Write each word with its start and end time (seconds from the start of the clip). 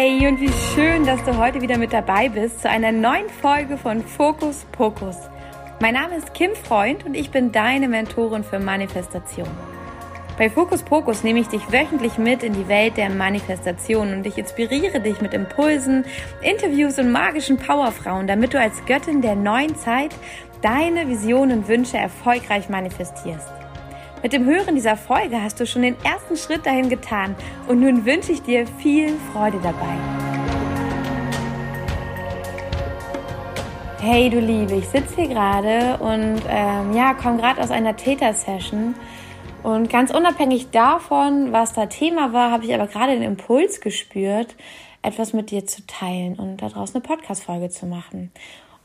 Hey 0.00 0.28
und 0.28 0.40
wie 0.40 0.52
schön, 0.76 1.04
dass 1.04 1.24
du 1.24 1.36
heute 1.38 1.60
wieder 1.60 1.76
mit 1.76 1.92
dabei 1.92 2.28
bist 2.28 2.62
zu 2.62 2.70
einer 2.70 2.92
neuen 2.92 3.28
Folge 3.28 3.76
von 3.76 4.00
Fokus 4.00 4.64
Pokus. 4.70 5.16
Mein 5.80 5.94
Name 5.94 6.14
ist 6.14 6.34
Kim 6.34 6.54
Freund 6.54 7.04
und 7.04 7.14
ich 7.14 7.32
bin 7.32 7.50
deine 7.50 7.88
Mentorin 7.88 8.44
für 8.44 8.60
Manifestation. 8.60 9.48
Bei 10.38 10.48
Fokus 10.50 10.84
Pokus 10.84 11.24
nehme 11.24 11.40
ich 11.40 11.48
dich 11.48 11.72
wöchentlich 11.72 12.16
mit 12.16 12.44
in 12.44 12.52
die 12.52 12.68
Welt 12.68 12.96
der 12.96 13.10
Manifestation 13.10 14.12
und 14.12 14.24
ich 14.24 14.38
inspiriere 14.38 15.00
dich 15.00 15.20
mit 15.20 15.34
Impulsen, 15.34 16.04
Interviews 16.42 17.00
und 17.00 17.10
magischen 17.10 17.56
Powerfrauen, 17.56 18.28
damit 18.28 18.54
du 18.54 18.60
als 18.60 18.76
Göttin 18.86 19.20
der 19.20 19.34
neuen 19.34 19.74
Zeit 19.74 20.14
deine 20.62 21.08
Visionen 21.08 21.58
und 21.58 21.68
Wünsche 21.68 21.98
erfolgreich 21.98 22.68
manifestierst. 22.68 23.57
Mit 24.20 24.32
dem 24.32 24.46
Hören 24.46 24.74
dieser 24.74 24.96
Folge 24.96 25.40
hast 25.40 25.60
du 25.60 25.66
schon 25.66 25.82
den 25.82 25.96
ersten 26.02 26.36
Schritt 26.36 26.66
dahin 26.66 26.88
getan 26.88 27.36
und 27.68 27.78
nun 27.78 28.04
wünsche 28.04 28.32
ich 28.32 28.42
dir 28.42 28.66
viel 28.66 29.16
Freude 29.32 29.60
dabei. 29.62 29.96
Hey 34.00 34.28
du 34.28 34.40
Liebe, 34.40 34.74
ich 34.74 34.88
sitze 34.88 35.14
hier 35.14 35.28
gerade 35.28 35.98
und 35.98 36.42
ähm, 36.48 36.94
ja, 36.94 37.14
komme 37.14 37.36
gerade 37.36 37.60
aus 37.60 37.70
einer 37.70 37.94
Täter-Session 37.94 38.96
und 39.62 39.88
ganz 39.88 40.12
unabhängig 40.12 40.70
davon, 40.70 41.52
was 41.52 41.72
da 41.74 41.86
Thema 41.86 42.32
war, 42.32 42.50
habe 42.50 42.64
ich 42.64 42.74
aber 42.74 42.88
gerade 42.88 43.12
den 43.12 43.22
Impuls 43.22 43.80
gespürt, 43.80 44.56
etwas 45.02 45.32
mit 45.32 45.52
dir 45.52 45.64
zu 45.64 45.86
teilen 45.86 46.34
und 46.34 46.56
daraus 46.56 46.92
eine 46.92 47.02
Podcast-Folge 47.02 47.70
zu 47.70 47.86
machen. 47.86 48.32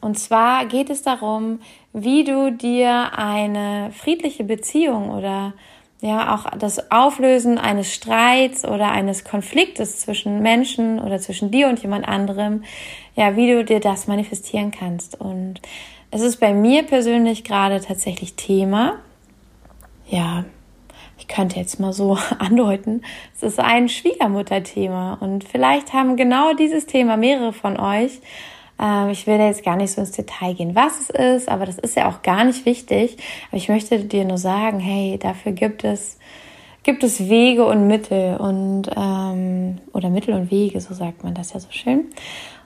Und 0.04 0.20
zwar 0.20 0.66
geht 0.66 0.90
es 0.90 1.02
darum, 1.02 1.60
wie 1.94 2.26
du 2.26 2.52
dir 2.52 3.18
eine 3.18 3.92
friedliche 3.94 4.44
Beziehung 4.44 5.10
oder 5.12 5.54
ja 6.02 6.36
auch 6.36 6.50
das 6.58 6.92
Auflösen 6.92 7.58
eines 7.58 7.94
Streits 7.94 8.66
oder 8.66 8.92
eines 8.92 9.24
Konfliktes 9.24 10.00
zwischen 10.00 10.42
Menschen 10.42 11.00
oder 11.00 11.20
zwischen 11.20 11.52
dir 11.52 11.70
und 11.70 11.82
jemand 11.82 12.06
anderem, 12.06 12.66
ja, 13.16 13.38
wie 13.38 13.50
du 13.50 13.64
dir 13.64 13.80
das 13.80 14.08
manifestieren 14.08 14.72
kannst. 14.72 15.20
Und 15.20 15.62
es 16.12 16.22
ist 16.22 16.42
bei 16.42 16.54
mir 16.54 16.84
persönlich 16.84 17.46
gerade 17.46 17.80
tatsächlich 17.80 18.34
Thema. 18.34 18.96
Ja, 20.10 20.44
ich 21.18 21.30
könnte 21.30 21.58
jetzt 21.58 21.80
mal 21.80 21.94
so 21.94 22.18
andeuten, 22.40 23.04
es 23.34 23.44
ist 23.44 23.62
ein 23.62 23.88
Schwiegermutterthema 23.88 25.14
und 25.22 25.46
vielleicht 25.46 25.94
haben 25.94 26.18
genau 26.18 26.54
dieses 26.54 26.88
Thema 26.88 27.16
mehrere 27.16 27.54
von 27.54 27.80
euch 27.80 28.20
ähm, 28.80 29.10
ich 29.10 29.28
will 29.28 29.38
da 29.38 29.48
jetzt 29.48 29.64
gar 29.64 29.76
nicht 29.76 29.92
so 29.92 30.02
ins 30.02 30.12
Detail 30.12 30.54
gehen, 30.54 30.76
was 30.76 31.02
es 31.02 31.10
ist, 31.10 31.50
aber 31.50 31.66
das 31.66 31.78
ist 31.78 31.96
ja 31.96 32.10
auch 32.10 32.22
gar 32.22 32.44
nicht 32.44 32.66
wichtig. 32.66 33.18
Aber 33.50 33.58
ich 33.58 33.70
möchte 33.70 34.00
dir 34.00 34.26
nur 34.26 34.38
sagen, 34.38 34.80
hey, 34.80 35.18
dafür 35.22 35.52
gibt 35.52 35.84
es 35.84 36.18
gibt 36.84 37.04
es 37.04 37.30
Wege 37.30 37.66
und 37.66 37.88
Mittel 37.88 38.36
und 38.38 38.90
ähm, 38.96 39.78
oder 39.94 40.10
Mittel 40.10 40.34
und 40.34 40.52
Wege, 40.52 40.82
so 40.82 40.94
sagt 40.94 41.24
man 41.24 41.34
das 41.34 41.54
ja 41.54 41.60
so 41.60 41.72
schön. 41.72 42.10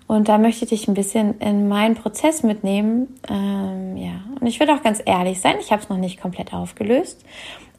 Und 0.08 0.30
da 0.30 0.38
möchte 0.38 0.64
ich 0.64 0.70
dich 0.70 0.88
ein 0.88 0.94
bisschen 0.94 1.38
in 1.40 1.68
meinen 1.68 1.96
Prozess 1.96 2.42
mitnehmen. 2.42 3.20
Ähm, 3.30 3.98
ja, 3.98 4.22
und 4.40 4.48
ich 4.48 4.60
will 4.60 4.70
auch 4.70 4.82
ganz 4.82 5.02
ehrlich 5.06 5.42
sein, 5.42 5.58
ich 5.60 5.72
habe 5.72 5.82
es 5.82 5.90
noch 5.90 5.98
nicht 5.98 6.22
komplett 6.22 6.54
aufgelöst. 6.54 7.24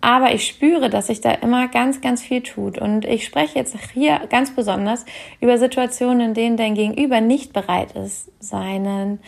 Aber 0.01 0.33
ich 0.33 0.47
spüre, 0.47 0.91
dass 0.91 1.09
sich 1.09 1.21
da 1.21 1.33
immer 1.33 1.69
ganz, 1.69 2.01
ganz 2.01 2.23
viel 2.23 2.43
tut. 2.43 2.79
Und 2.79 3.05
ich 3.05 3.25
spreche 3.25 3.59
jetzt 3.59 3.77
hier 3.95 4.21
ganz 4.31 4.55
besonders 4.55 5.05
über 5.41 5.59
Situationen, 5.59 6.29
in 6.29 6.35
denen 6.35 6.57
dein 6.57 6.75
Gegenüber 6.75 7.21
nicht 7.21 7.53
bereit 7.53 7.93
ist, 7.93 8.31
seinen, 8.39 9.21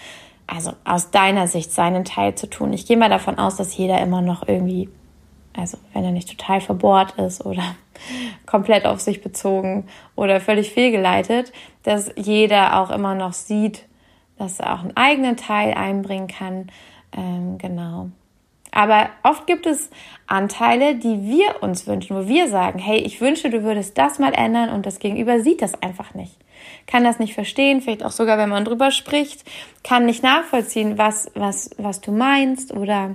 also 0.46 0.72
aus 0.84 1.10
deiner 1.10 1.48
Sicht, 1.48 1.72
seinen 1.72 2.04
Teil 2.04 2.36
zu 2.36 2.48
tun. 2.48 2.72
Ich 2.72 2.86
gehe 2.86 2.96
mal 2.96 3.10
davon 3.10 3.38
aus, 3.38 3.56
dass 3.56 3.76
jeder 3.76 4.00
immer 4.00 4.22
noch 4.22 4.46
irgendwie, 4.46 4.88
also 5.56 5.76
wenn 5.92 6.04
er 6.04 6.12
nicht 6.12 6.30
total 6.38 6.60
verbohrt 6.60 7.18
ist 7.18 7.44
oder 7.44 7.64
komplett 8.46 8.86
auf 8.86 9.00
sich 9.00 9.22
bezogen 9.22 9.88
oder 10.14 10.40
völlig 10.40 10.70
fehlgeleitet, 10.70 11.52
dass 11.82 12.12
jeder 12.16 12.80
auch 12.80 12.90
immer 12.90 13.16
noch 13.16 13.32
sieht, 13.32 13.86
dass 14.38 14.60
er 14.60 14.74
auch 14.74 14.80
einen 14.80 14.96
eigenen 14.96 15.36
Teil 15.36 15.74
einbringen 15.74 16.28
kann. 16.28 16.70
Ähm, 17.12 17.58
genau. 17.58 18.10
Aber 18.72 19.10
oft 19.22 19.46
gibt 19.46 19.66
es 19.66 19.90
Anteile, 20.26 20.94
die 20.94 21.22
wir 21.22 21.62
uns 21.62 21.86
wünschen, 21.86 22.16
wo 22.16 22.28
wir 22.28 22.48
sagen, 22.48 22.78
hey, 22.78 22.98
ich 22.98 23.20
wünsche, 23.20 23.50
du 23.50 23.62
würdest 23.62 23.98
das 23.98 24.18
mal 24.18 24.32
ändern 24.32 24.70
und 24.70 24.86
das 24.86 24.98
Gegenüber 24.98 25.40
sieht 25.40 25.62
das 25.62 25.80
einfach 25.82 26.14
nicht. 26.14 26.36
Kann 26.86 27.04
das 27.04 27.18
nicht 27.18 27.34
verstehen, 27.34 27.80
vielleicht 27.80 28.04
auch 28.04 28.10
sogar, 28.10 28.38
wenn 28.38 28.48
man 28.48 28.64
drüber 28.64 28.90
spricht, 28.90 29.44
kann 29.82 30.06
nicht 30.06 30.22
nachvollziehen, 30.22 30.98
was, 30.98 31.30
was, 31.34 31.70
was 31.78 32.00
du 32.00 32.12
meinst 32.12 32.72
oder 32.72 33.14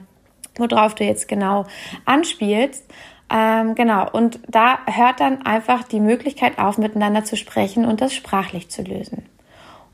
worauf 0.57 0.95
du 0.95 1.03
jetzt 1.03 1.27
genau 1.27 1.65
anspielst. 2.05 2.85
Ähm, 3.29 3.75
genau, 3.75 4.09
und 4.11 4.39
da 4.47 4.79
hört 4.85 5.19
dann 5.19 5.45
einfach 5.45 5.83
die 5.83 5.99
Möglichkeit 5.99 6.59
auf, 6.59 6.77
miteinander 6.77 7.23
zu 7.23 7.35
sprechen 7.37 7.85
und 7.85 8.01
das 8.01 8.13
sprachlich 8.13 8.69
zu 8.69 8.83
lösen. 8.83 9.25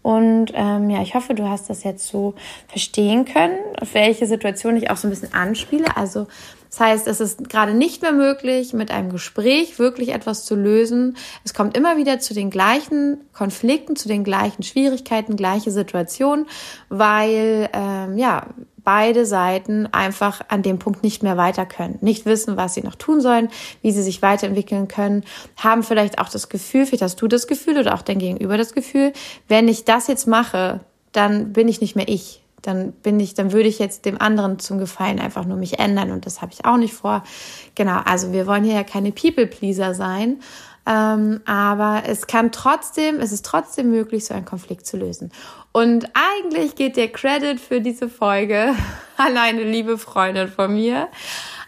Und 0.02 0.52
ähm, 0.56 0.90
ja, 0.90 1.02
ich 1.02 1.14
hoffe, 1.14 1.36
du 1.36 1.48
hast 1.48 1.70
das 1.70 1.84
jetzt 1.84 2.08
so 2.08 2.34
verstehen 2.68 3.26
können, 3.26 3.58
auf 3.80 3.94
welche 3.94 4.26
Situation 4.26 4.76
ich 4.76 4.90
auch 4.90 4.98
so 4.98 5.08
ein 5.08 5.12
bisschen 5.12 5.34
anspiele. 5.34 5.96
Also 5.96 6.28
das 6.72 6.80
heißt, 6.80 7.08
es 7.08 7.20
ist 7.20 7.50
gerade 7.50 7.74
nicht 7.74 8.02
mehr 8.02 8.14
möglich, 8.14 8.72
mit 8.72 8.92
einem 8.92 9.10
Gespräch 9.10 9.78
wirklich 9.78 10.14
etwas 10.14 10.46
zu 10.46 10.56
lösen. 10.56 11.18
Es 11.44 11.54
kommt 11.54 11.76
immer 11.76 11.98
wieder 11.98 12.20
zu 12.20 12.34
den 12.34 12.50
gleichen 12.50 13.18
Konflikten, 13.34 13.98
zu 13.98 14.08
den 14.08 14.24
gleichen 14.24 14.64
Schwierigkeiten, 14.64 15.36
gleiche 15.36 15.70
Situationen, 15.70 16.46
weil 16.88 17.70
ähm, 17.74 18.18
ja 18.18 18.48
beide 18.84 19.26
Seiten 19.26 19.88
einfach 19.88 20.42
an 20.48 20.64
dem 20.64 20.80
Punkt 20.80 21.04
nicht 21.04 21.24
mehr 21.24 21.38
weiter 21.38 21.66
können, 21.66 21.98
nicht 22.02 22.26
wissen, 22.26 22.58
was 22.58 22.74
sie 22.74 22.82
noch 22.82 22.96
tun 22.96 23.22
sollen, 23.22 23.50
wie 23.82 23.92
sie 23.92 24.04
sich 24.04 24.22
weiterentwickeln 24.22 24.88
können, 24.88 25.24
haben 25.58 25.84
vielleicht 25.84 26.20
auch 26.20 26.30
das 26.30 26.50
Gefühl, 26.50 26.86
vielleicht 26.86 27.04
hast 27.04 27.22
du 27.22 27.28
das 27.28 27.48
Gefühl 27.48 27.78
oder 27.78 27.96
auch 27.96 28.02
dein 28.02 28.20
Gegenüber 28.20 28.58
das 28.58 28.74
Gefühl, 28.74 29.14
wenn 29.48 29.68
ich 29.68 29.86
das 29.86 30.08
jetzt 30.08 30.28
mache, 30.28 30.82
dann 31.12 31.54
bin 31.54 31.68
ich 31.68 31.82
nicht 31.82 31.96
mehr 31.96 32.08
ich. 32.08 32.42
Dann 32.62 32.92
bin 32.92 33.20
ich, 33.20 33.34
dann 33.34 33.54
würde 33.54 33.68
ich 33.68 33.80
jetzt 33.80 34.06
dem 34.06 34.22
anderen 34.22 34.60
zum 34.60 34.78
Gefallen 34.78 35.20
einfach 35.20 35.46
nur 35.46 35.58
mich 35.58 35.80
ändern 35.80 36.12
und 36.12 36.28
das 36.28 36.44
habe 36.44 36.52
ich 36.54 36.64
auch 36.64 36.78
nicht 36.78 36.94
vor. 36.94 37.24
Genau, 37.74 38.00
also 38.06 38.34
wir 38.34 38.46
wollen 38.46 38.64
hier 38.64 38.76
ja 38.76 38.84
keine 38.84 39.12
People-Pleaser 39.12 39.96
sein, 39.96 40.38
ähm, 40.86 41.42
aber 41.46 42.04
es 42.08 42.28
kann 42.28 42.52
trotzdem, 42.52 43.20
es 43.20 43.32
ist 43.32 43.46
trotzdem 43.46 43.92
möglich, 43.92 44.26
so 44.26 44.34
einen 44.34 44.46
Konflikt 44.46 44.86
zu 44.86 44.98
lösen. 44.98 45.32
Und 45.72 46.10
eigentlich 46.14 46.76
geht 46.76 46.98
der 46.98 47.10
Credit 47.10 47.60
für 47.60 47.82
diese 47.82 48.10
Folge 48.10 48.74
an 49.18 49.38
eine 49.38 49.64
liebe 49.64 49.98
Freundin 49.98 50.48
von 50.48 50.74
mir. 50.74 51.08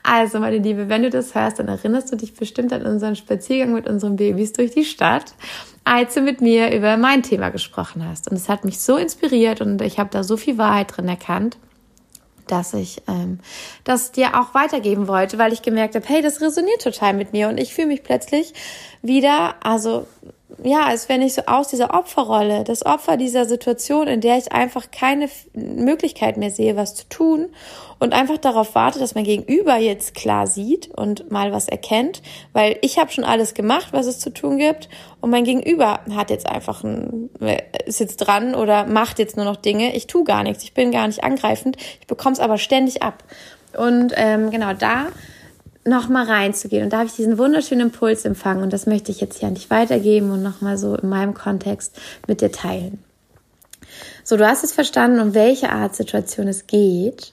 Also, 0.06 0.40
meine 0.40 0.58
Liebe, 0.58 0.90
wenn 0.90 1.04
du 1.04 1.10
das 1.10 1.34
hörst, 1.34 1.60
dann 1.60 1.70
erinnerst 1.70 2.12
du 2.12 2.18
dich 2.18 2.34
bestimmt 2.34 2.74
an 2.74 2.86
unseren 2.86 3.16
Spaziergang 3.16 3.74
mit 3.74 3.88
unseren 3.88 4.18
Babys 4.18 4.52
durch 4.52 4.72
die 4.72 4.84
Stadt, 4.84 5.34
als 5.86 6.16
du 6.16 6.22
mit 6.22 6.42
mir 6.42 6.76
über 6.76 6.98
mein 6.98 7.24
Thema 7.24 7.50
gesprochen 7.50 8.06
hast. 8.06 8.30
Und 8.30 8.36
es 8.36 8.50
hat 8.50 8.66
mich 8.66 8.80
so 8.80 8.98
inspiriert 8.98 9.62
und 9.62 9.82
ich 9.82 10.00
habe 10.00 10.10
da 10.12 10.24
so 10.24 10.36
viel 10.36 10.58
Wahrheit 10.58 10.98
drin 10.98 11.08
erkannt 11.08 11.58
dass 12.48 12.74
ich 12.74 13.02
ähm, 13.08 13.40
das 13.84 14.12
dir 14.12 14.40
auch 14.40 14.54
weitergeben 14.54 15.08
wollte, 15.08 15.38
weil 15.38 15.54
ich 15.54 15.62
gemerkt 15.62 15.96
habe, 15.96 16.06
hey, 16.08 16.22
das 16.22 16.42
resoniert 16.42 16.82
total 16.82 17.14
mit 17.14 17.34
mir 17.34 17.50
und 17.50 17.58
ich 17.60 17.74
fühle 17.74 17.88
mich 17.88 18.04
plötzlich 18.04 18.54
wieder, 19.02 19.56
also 19.64 20.08
ja, 20.62 20.86
als 20.86 21.10
wenn 21.10 21.22
ich 21.22 21.34
so 21.34 21.44
aus 21.48 21.70
dieser 21.70 21.94
Opferrolle, 21.94 22.64
das 22.64 22.86
Opfer 22.86 23.18
dieser 23.18 23.46
Situation, 23.46 24.08
in 24.08 24.22
der 24.22 24.38
ich 24.38 24.52
einfach 24.52 24.92
keine 24.92 25.30
Möglichkeit 25.54 26.38
mehr 26.38 26.52
sehe, 26.52 26.76
was 26.76 26.96
zu 26.96 27.08
tun 27.10 27.50
und 28.00 28.14
einfach 28.14 28.38
darauf 28.38 28.76
warte, 28.76 29.00
dass 29.00 29.16
mein 29.16 29.24
Gegenüber 29.24 29.78
jetzt 29.78 30.14
klar 30.14 30.46
sieht 30.46 30.90
und 30.90 31.32
mal 31.32 31.52
was 31.52 31.68
erkennt, 31.68 32.22
weil 32.52 32.78
ich 32.82 33.00
habe 33.00 33.12
schon 33.12 33.24
alles 33.24 33.54
gemacht, 33.54 33.90
was 33.92 34.06
es 34.06 34.20
zu 34.20 34.30
tun 34.30 34.58
gibt 34.58 34.90
und 35.22 35.32
mein 35.32 35.44
Gegenüber 35.44 36.02
hat 36.14 36.30
jetzt 36.30 36.48
einfach 36.48 36.84
ein, 36.84 37.30
ist 37.86 38.00
jetzt 38.00 38.18
dran 38.18 38.54
oder 38.54 38.86
macht 38.86 39.20
jetzt 39.20 39.36
nur 39.38 39.46
noch 39.46 39.56
Dinge. 39.56 39.96
Ich 39.96 40.08
tue 40.08 40.24
gar 40.24 40.44
nichts, 40.44 40.64
ich 40.64 40.74
bin 40.74 40.92
gar 40.92 41.08
nicht 41.08 41.24
angreifend, 41.24 41.78
ich 42.00 42.08
bekomme 42.08 42.34
es 42.34 42.40
aber 42.40 42.58
ständig 42.58 43.02
ab. 43.02 43.24
Und 43.76 44.14
ähm, 44.18 44.52
genau 44.52 44.74
da 44.74 45.08
nochmal 45.86 46.26
reinzugehen. 46.26 46.84
Und 46.84 46.94
da 46.94 46.98
habe 46.98 47.08
ich 47.08 47.16
diesen 47.16 47.38
wunderschönen 47.38 47.88
Impuls 47.88 48.26
empfangen 48.26 48.64
und 48.64 48.74
das 48.74 48.86
möchte 48.86 49.12
ich 49.12 49.22
jetzt 49.22 49.40
hier 49.40 49.48
an 49.48 49.56
dich 49.56 49.70
weitergeben 49.70 50.32
und 50.32 50.44
nochmal 50.44 50.78
so 50.78 50.96
in 50.96 51.10
meinem 51.10 51.34
Kontext 51.34 52.00
mit 52.28 52.42
dir 52.42 52.52
teilen. 52.52 53.04
So, 54.24 54.38
du 54.38 54.48
hast 54.48 54.64
es 54.64 54.72
verstanden, 54.72 55.20
um 55.20 55.34
welche 55.34 55.70
Art 55.70 55.96
Situation 55.96 56.48
es 56.48 56.68
geht. 56.68 57.33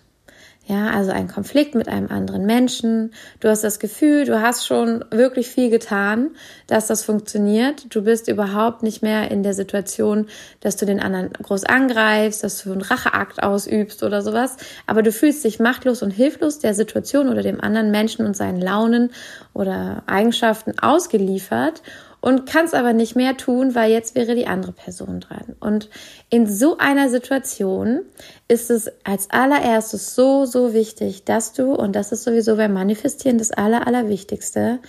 Ja, 0.70 0.90
also 0.90 1.10
ein 1.10 1.26
Konflikt 1.26 1.74
mit 1.74 1.88
einem 1.88 2.06
anderen 2.12 2.46
Menschen. 2.46 3.12
Du 3.40 3.48
hast 3.48 3.64
das 3.64 3.80
Gefühl, 3.80 4.24
du 4.24 4.40
hast 4.40 4.64
schon 4.64 5.04
wirklich 5.10 5.48
viel 5.48 5.68
getan, 5.68 6.30
dass 6.68 6.86
das 6.86 7.02
funktioniert. 7.02 7.92
Du 7.92 8.04
bist 8.04 8.28
überhaupt 8.28 8.84
nicht 8.84 9.02
mehr 9.02 9.32
in 9.32 9.42
der 9.42 9.52
Situation, 9.52 10.28
dass 10.60 10.76
du 10.76 10.86
den 10.86 11.00
anderen 11.00 11.32
groß 11.32 11.64
angreifst, 11.64 12.44
dass 12.44 12.62
du 12.62 12.70
einen 12.70 12.82
Racheakt 12.82 13.42
ausübst 13.42 14.04
oder 14.04 14.22
sowas. 14.22 14.58
Aber 14.86 15.02
du 15.02 15.10
fühlst 15.10 15.42
dich 15.42 15.58
machtlos 15.58 16.04
und 16.04 16.12
hilflos 16.12 16.60
der 16.60 16.74
Situation 16.74 17.28
oder 17.28 17.42
dem 17.42 17.60
anderen 17.60 17.90
Menschen 17.90 18.24
und 18.24 18.36
seinen 18.36 18.60
Launen 18.60 19.10
oder 19.52 20.04
Eigenschaften 20.06 20.78
ausgeliefert 20.78 21.82
und 22.20 22.46
kannst 22.46 22.74
aber 22.74 22.92
nicht 22.92 23.16
mehr 23.16 23.36
tun, 23.36 23.74
weil 23.74 23.90
jetzt 23.90 24.14
wäre 24.14 24.34
die 24.34 24.46
andere 24.46 24.72
Person 24.72 25.20
dran. 25.20 25.56
Und 25.60 25.88
in 26.28 26.46
so 26.46 26.78
einer 26.78 27.08
Situation 27.08 28.02
ist 28.48 28.70
es 28.70 28.90
als 29.04 29.30
allererstes 29.30 30.14
so, 30.14 30.44
so 30.44 30.72
wichtig, 30.74 31.24
dass 31.24 31.52
du, 31.52 31.72
und 31.72 31.96
das 31.96 32.12
ist 32.12 32.24
sowieso 32.24 32.56
beim 32.56 32.72
Manifestieren 32.72 33.38
das 33.38 33.50
Aller, 33.52 33.86
Allerwichtigste, 33.86 34.80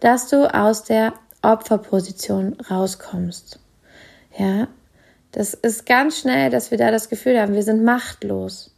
dass 0.00 0.28
du 0.28 0.52
aus 0.52 0.84
der 0.84 1.14
Opferposition 1.42 2.56
rauskommst. 2.70 3.60
Ja, 4.36 4.68
das 5.32 5.54
ist 5.54 5.86
ganz 5.86 6.18
schnell, 6.18 6.50
dass 6.50 6.70
wir 6.70 6.78
da 6.78 6.90
das 6.90 7.08
Gefühl 7.08 7.40
haben, 7.40 7.54
wir 7.54 7.62
sind 7.62 7.84
machtlos. 7.84 8.69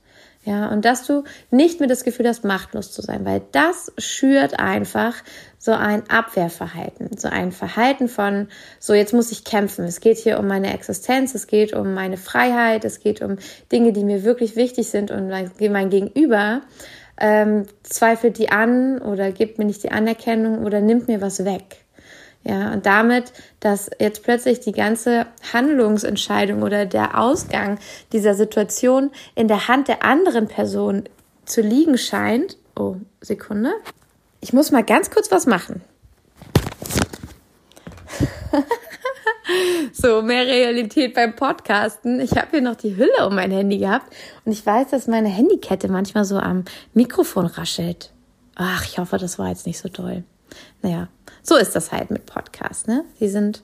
Ja, 0.45 0.69
und 0.71 0.85
dass 0.85 1.07
du 1.07 1.23
nicht 1.53 1.79
mehr 1.79 1.89
das 1.89 2.03
Gefühl 2.03 2.27
hast, 2.27 2.43
machtlos 2.43 2.91
zu 2.91 3.01
sein, 3.01 3.25
weil 3.25 3.43
das 3.53 3.93
schürt 3.97 4.59
einfach 4.59 5.15
so 5.57 5.71
ein 5.71 6.03
Abwehrverhalten, 6.11 7.17
so 7.17 7.29
ein 7.29 7.53
Verhalten 7.53 8.09
von, 8.09 8.49
so 8.81 8.93
jetzt 8.93 9.15
muss 9.15 9.31
ich 9.31 9.45
kämpfen. 9.45 9.85
Es 9.85 10.01
geht 10.01 10.19
hier 10.19 10.41
um 10.41 10.49
meine 10.49 10.75
Existenz, 10.75 11.37
es 11.37 11.47
geht 11.47 11.73
um 11.75 11.95
meine 11.95 12.17
Freiheit, 12.17 12.85
es 12.85 12.99
geht 12.99 13.23
um 13.23 13.37
Dinge, 13.71 13.93
die 13.93 14.03
mir 14.03 14.25
wirklich 14.25 14.57
wichtig 14.57 14.89
sind 14.89 15.13
und 15.13 15.29
mein, 15.29 15.91
Gegenüber 15.91 16.63
ähm, 17.21 17.67
zweifelt 17.85 18.37
die 18.39 18.49
an 18.49 19.01
oder 19.01 19.31
gibt 19.31 19.59
mir 19.59 19.65
nicht 19.65 19.85
die 19.85 19.93
Anerkennung 19.93 20.65
oder 20.65 20.81
nimmt 20.81 21.07
mir 21.07 21.21
was 21.21 21.45
weg. 21.45 21.82
Ja, 22.45 22.73
und 22.73 22.87
damit, 22.87 23.33
dass 23.61 23.91
jetzt 24.01 24.25
plötzlich 24.25 24.61
die 24.61 24.73
ganze 24.73 25.27
Handlungsentscheidung 25.53 26.63
oder 26.63 26.87
der 26.87 27.21
Ausgang 27.21 27.79
dieser 28.13 28.35
Situation 28.35 29.11
in 29.35 29.47
der 29.47 29.69
Hand 29.69 29.89
der 29.89 30.05
anderen 30.05 30.49
Person 30.49 31.05
zu 31.45 31.61
liegen 31.61 31.99
scheint. 31.99 32.57
Oh, 32.77 32.97
Sekunde. 33.21 33.73
Ich 34.41 34.53
muss 34.53 34.73
mal 34.73 34.83
ganz 34.83 35.11
kurz 35.11 35.31
was 35.31 35.47
machen. 35.47 35.83
so, 39.93 40.23
mehr 40.23 40.45
Realität 40.47 41.15
beim 41.15 41.37
Podcasten. 41.37 42.21
Ich 42.21 42.33
habe 42.33 42.49
hier 42.51 42.61
noch 42.61 42.77
die 42.77 42.97
Hülle 42.97 43.27
um 43.27 43.37
mein 43.37 43.53
Handy 43.53 43.79
gehabt 43.79 44.13
und 44.45 44.51
ich 44.53 44.67
weiß, 44.67 44.89
dass 44.91 45.07
meine 45.07 45.29
Handykette 45.29 45.89
manchmal 45.89 46.25
so 46.25 46.39
am 46.39 46.65
Mikrofon 46.93 47.47
raschelt. 47.47 48.13
Ach, 48.57 48.85
ich 48.85 48.99
hoffe, 48.99 49.17
das 49.19 49.39
war 49.39 49.49
jetzt 49.49 49.67
nicht 49.67 49.79
so 49.79 49.89
toll. 49.89 50.25
Naja, 50.83 51.09
so 51.43 51.57
ist 51.57 51.75
das 51.75 51.93
halt 51.93 52.11
mit 52.11 52.27
Podcasts, 52.27 52.87
ne? 52.87 53.05
Die 53.21 53.29
sind 53.29 53.63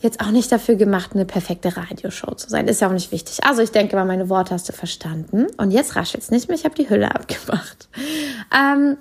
jetzt 0.00 0.20
auch 0.20 0.30
nicht 0.30 0.50
dafür 0.52 0.76
gemacht, 0.76 1.10
eine 1.14 1.24
perfekte 1.24 1.76
Radioshow 1.76 2.34
zu 2.34 2.48
sein. 2.48 2.68
Ist 2.68 2.80
ja 2.80 2.88
auch 2.88 2.92
nicht 2.92 3.10
wichtig. 3.12 3.44
Also 3.44 3.62
ich 3.62 3.70
denke 3.70 3.96
mal, 3.96 4.04
meine 4.04 4.28
Worte 4.28 4.54
hast 4.54 4.68
du 4.68 4.72
verstanden. 4.72 5.46
Und 5.56 5.70
jetzt 5.70 5.96
raschelt 5.96 6.22
es 6.22 6.30
nicht 6.30 6.48
mehr. 6.48 6.56
Ich 6.56 6.64
habe 6.64 6.74
die 6.74 6.88
Hülle 6.88 7.10
abgemacht. 7.14 7.88
Ähm, 8.54 8.96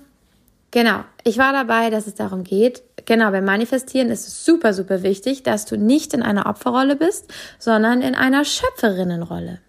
genau. 0.71 1.04
Ich 1.24 1.38
war 1.38 1.54
dabei, 1.54 1.89
dass 1.89 2.07
es 2.07 2.15
darum 2.15 2.44
geht. 2.44 2.81
Genau, 3.06 3.31
beim 3.31 3.45
Manifestieren 3.45 4.10
ist 4.10 4.27
es 4.27 4.44
super, 4.44 4.74
super 4.74 5.03
wichtig, 5.03 5.44
dass 5.44 5.65
du 5.65 5.77
nicht 5.77 6.13
in 6.13 6.24
einer 6.24 6.48
Opferrolle 6.48 6.95
bist, 6.95 7.31
sondern 7.60 8.01
in 8.01 8.15
einer 8.15 8.44
Schöpferinnenrolle 8.44 9.60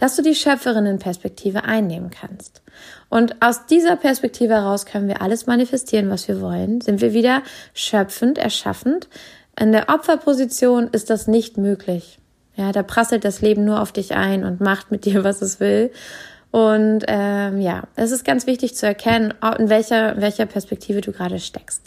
dass 0.00 0.16
du 0.16 0.22
die 0.22 0.34
Schöpferinnenperspektive 0.34 1.64
einnehmen 1.64 2.10
kannst. 2.10 2.62
Und 3.10 3.40
aus 3.42 3.66
dieser 3.66 3.96
Perspektive 3.96 4.54
heraus 4.54 4.86
können 4.86 5.08
wir 5.08 5.22
alles 5.22 5.46
manifestieren, 5.46 6.10
was 6.10 6.26
wir 6.26 6.40
wollen. 6.40 6.80
Sind 6.80 7.00
wir 7.00 7.12
wieder 7.12 7.42
schöpfend, 7.74 8.38
erschaffend. 8.38 9.08
In 9.58 9.72
der 9.72 9.90
Opferposition 9.90 10.88
ist 10.88 11.10
das 11.10 11.26
nicht 11.26 11.58
möglich. 11.58 12.18
Ja, 12.56 12.72
da 12.72 12.82
prasselt 12.82 13.24
das 13.24 13.42
Leben 13.42 13.64
nur 13.64 13.80
auf 13.80 13.92
dich 13.92 14.14
ein 14.14 14.44
und 14.44 14.60
macht 14.60 14.90
mit 14.90 15.04
dir, 15.04 15.22
was 15.22 15.42
es 15.42 15.60
will. 15.60 15.92
Und 16.50 17.04
ähm, 17.06 17.60
ja, 17.60 17.84
es 17.94 18.10
ist 18.10 18.24
ganz 18.24 18.46
wichtig 18.46 18.74
zu 18.74 18.84
erkennen, 18.86 19.34
in 19.58 19.68
welcher, 19.68 20.14
in 20.14 20.20
welcher 20.20 20.46
Perspektive 20.46 21.00
du 21.00 21.12
gerade 21.12 21.38
steckst. 21.38 21.82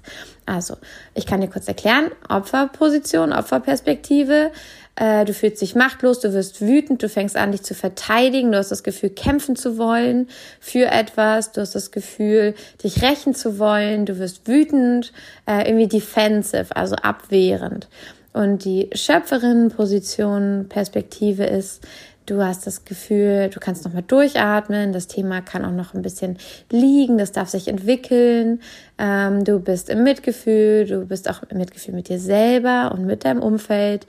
Also, 0.45 0.77
ich 1.15 1.25
kann 1.25 1.41
dir 1.41 1.49
kurz 1.49 1.67
erklären, 1.67 2.11
Opferposition, 2.29 3.33
Opferperspektive 3.33 4.51
äh, 4.95 5.25
du 5.25 5.33
fühlst 5.33 5.61
dich 5.61 5.75
machtlos, 5.75 6.19
du 6.19 6.33
wirst 6.33 6.61
wütend, 6.61 7.01
du 7.01 7.09
fängst 7.09 7.35
an, 7.35 7.51
dich 7.51 7.63
zu 7.63 7.73
verteidigen, 7.73 8.51
du 8.51 8.57
hast 8.57 8.71
das 8.71 8.83
Gefühl, 8.83 9.09
kämpfen 9.09 9.55
zu 9.55 9.77
wollen 9.77 10.27
für 10.59 10.85
etwas, 10.85 11.51
du 11.51 11.61
hast 11.61 11.75
das 11.75 11.91
Gefühl, 11.91 12.53
dich 12.83 13.01
rächen 13.01 13.33
zu 13.33 13.57
wollen, 13.59 14.05
du 14.05 14.19
wirst 14.19 14.47
wütend, 14.47 15.11
äh, 15.47 15.67
irgendwie 15.67 15.87
defensive, 15.87 16.75
also 16.75 16.95
abwehrend. 16.95 17.87
Und 18.33 18.65
die 18.65 18.89
Schöpferinnenposition, 18.93 20.67
Perspektive 20.69 21.45
ist, 21.45 21.85
Du 22.25 22.41
hast 22.41 22.65
das 22.65 22.85
Gefühl, 22.85 23.49
du 23.53 23.59
kannst 23.59 23.83
nochmal 23.83 24.03
durchatmen. 24.03 24.93
Das 24.93 25.07
Thema 25.07 25.41
kann 25.41 25.65
auch 25.65 25.71
noch 25.71 25.93
ein 25.93 26.01
bisschen 26.01 26.37
liegen. 26.71 27.17
Das 27.17 27.33
darf 27.33 27.49
sich 27.49 27.67
entwickeln. 27.67 28.61
Ähm, 28.97 29.43
du 29.43 29.59
bist 29.59 29.89
im 29.89 30.03
Mitgefühl. 30.03 30.85
Du 30.85 31.05
bist 31.05 31.29
auch 31.29 31.43
im 31.43 31.57
Mitgefühl 31.57 31.93
mit 31.93 32.07
dir 32.07 32.19
selber 32.19 32.93
und 32.93 33.05
mit 33.05 33.25
deinem 33.25 33.41
Umfeld. 33.41 34.07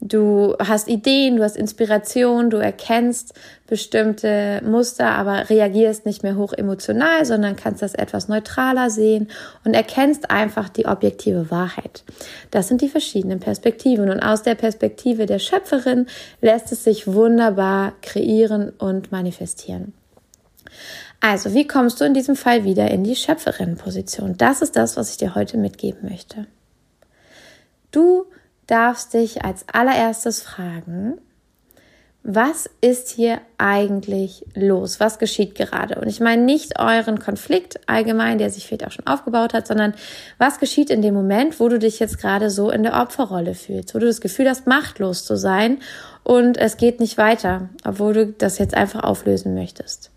Du 0.00 0.54
hast 0.58 0.88
Ideen, 0.88 1.36
du 1.36 1.42
hast 1.42 1.56
Inspiration, 1.56 2.50
du 2.50 2.58
erkennst 2.58 3.32
bestimmte 3.66 4.60
Muster, 4.62 5.08
aber 5.08 5.48
reagierst 5.48 6.04
nicht 6.04 6.22
mehr 6.22 6.36
hoch 6.36 6.52
emotional, 6.52 7.24
sondern 7.24 7.56
kannst 7.56 7.80
das 7.80 7.94
etwas 7.94 8.28
neutraler 8.28 8.90
sehen 8.90 9.28
und 9.64 9.72
erkennst 9.72 10.30
einfach 10.30 10.68
die 10.68 10.84
objektive 10.84 11.50
Wahrheit. 11.50 12.04
Das 12.50 12.68
sind 12.68 12.82
die 12.82 12.90
verschiedenen 12.90 13.40
Perspektiven 13.40 14.10
und 14.10 14.20
aus 14.20 14.42
der 14.42 14.54
Perspektive 14.54 15.24
der 15.24 15.38
Schöpferin 15.38 16.06
lässt 16.42 16.72
es 16.72 16.84
sich 16.84 17.06
wunderbar 17.06 17.94
kreieren 18.02 18.70
und 18.70 19.10
manifestieren. 19.12 19.94
Also, 21.20 21.54
wie 21.54 21.66
kommst 21.66 22.02
du 22.02 22.04
in 22.04 22.12
diesem 22.12 22.36
Fall 22.36 22.64
wieder 22.64 22.90
in 22.90 23.02
die 23.02 23.16
Schöpferinnenposition? 23.16 24.36
Das 24.36 24.60
ist 24.60 24.76
das, 24.76 24.98
was 24.98 25.10
ich 25.10 25.16
dir 25.16 25.34
heute 25.34 25.56
mitgeben 25.56 26.08
möchte. 26.08 26.46
Du 27.90 28.26
darfst 28.66 29.14
dich 29.14 29.44
als 29.44 29.64
allererstes 29.72 30.42
fragen, 30.42 31.18
was 32.28 32.68
ist 32.80 33.10
hier 33.10 33.40
eigentlich 33.56 34.44
los? 34.54 34.98
Was 34.98 35.20
geschieht 35.20 35.54
gerade? 35.54 36.00
Und 36.00 36.08
ich 36.08 36.18
meine 36.18 36.42
nicht 36.42 36.76
euren 36.76 37.20
Konflikt 37.20 37.78
allgemein, 37.88 38.38
der 38.38 38.50
sich 38.50 38.66
vielleicht 38.66 38.84
auch 38.84 38.90
schon 38.90 39.06
aufgebaut 39.06 39.54
hat, 39.54 39.68
sondern 39.68 39.94
was 40.36 40.58
geschieht 40.58 40.90
in 40.90 41.02
dem 41.02 41.14
Moment, 41.14 41.60
wo 41.60 41.68
du 41.68 41.78
dich 41.78 42.00
jetzt 42.00 42.18
gerade 42.18 42.50
so 42.50 42.68
in 42.68 42.82
der 42.82 43.00
Opferrolle 43.00 43.54
fühlst, 43.54 43.94
wo 43.94 44.00
du 44.00 44.06
das 44.06 44.20
Gefühl 44.20 44.48
hast, 44.48 44.66
machtlos 44.66 45.24
zu 45.24 45.36
sein 45.36 45.78
und 46.24 46.58
es 46.58 46.78
geht 46.78 46.98
nicht 46.98 47.16
weiter, 47.16 47.68
obwohl 47.84 48.12
du 48.12 48.26
das 48.26 48.58
jetzt 48.58 48.74
einfach 48.74 49.04
auflösen 49.04 49.54
möchtest. 49.54 50.10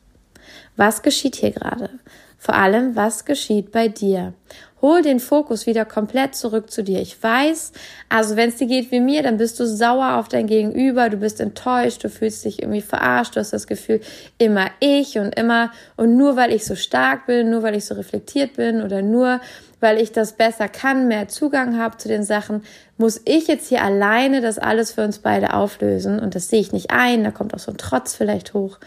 Was 0.77 1.03
geschieht 1.03 1.35
hier 1.35 1.51
gerade? 1.51 1.91
Vor 2.41 2.55
allem, 2.55 2.95
was 2.95 3.25
geschieht 3.25 3.73
bei 3.73 3.89
dir? 3.89 4.33
Hol 4.81 5.01
den 5.01 5.19
Fokus 5.19 5.65
wieder 5.65 5.83
komplett 5.83 6.35
zurück 6.35 6.71
zu 6.71 6.85
dir. 6.85 7.01
Ich 7.01 7.21
weiß, 7.21 7.73
also 8.07 8.37
wenn 8.37 8.47
es 8.47 8.55
dir 8.55 8.67
geht 8.67 8.91
wie 8.91 9.01
mir, 9.01 9.23
dann 9.23 9.35
bist 9.35 9.59
du 9.59 9.67
sauer 9.67 10.15
auf 10.15 10.29
dein 10.29 10.47
Gegenüber, 10.47 11.09
du 11.09 11.17
bist 11.17 11.41
enttäuscht, 11.41 12.01
du 12.01 12.09
fühlst 12.09 12.45
dich 12.45 12.61
irgendwie 12.61 12.81
verarscht, 12.81 13.35
du 13.35 13.41
hast 13.41 13.51
das 13.51 13.67
Gefühl, 13.67 13.99
immer 14.37 14.67
ich 14.79 15.19
und 15.19 15.37
immer 15.37 15.73
und 15.97 16.15
nur 16.15 16.37
weil 16.37 16.53
ich 16.53 16.63
so 16.63 16.75
stark 16.75 17.25
bin, 17.27 17.49
nur 17.49 17.61
weil 17.61 17.75
ich 17.75 17.83
so 17.83 17.93
reflektiert 17.93 18.53
bin 18.55 18.81
oder 18.81 19.01
nur 19.01 19.41
weil 19.81 19.99
ich 19.99 20.13
das 20.13 20.33
besser 20.33 20.69
kann, 20.69 21.09
mehr 21.09 21.27
Zugang 21.27 21.77
habe 21.77 21.97
zu 21.97 22.07
den 22.07 22.23
Sachen, 22.23 22.63
muss 22.97 23.21
ich 23.25 23.47
jetzt 23.47 23.67
hier 23.67 23.83
alleine 23.83 24.39
das 24.39 24.59
alles 24.59 24.93
für 24.93 25.03
uns 25.03 25.19
beide 25.19 25.53
auflösen 25.55 26.19
und 26.19 26.35
das 26.35 26.47
sehe 26.47 26.61
ich 26.61 26.71
nicht 26.71 26.89
ein, 26.89 27.25
da 27.25 27.31
kommt 27.31 27.53
auch 27.53 27.59
so 27.59 27.71
ein 27.71 27.77
Trotz 27.77 28.15
vielleicht 28.15 28.53
hoch. 28.53 28.79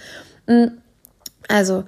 Mm, 0.47 0.69
also, 1.49 1.85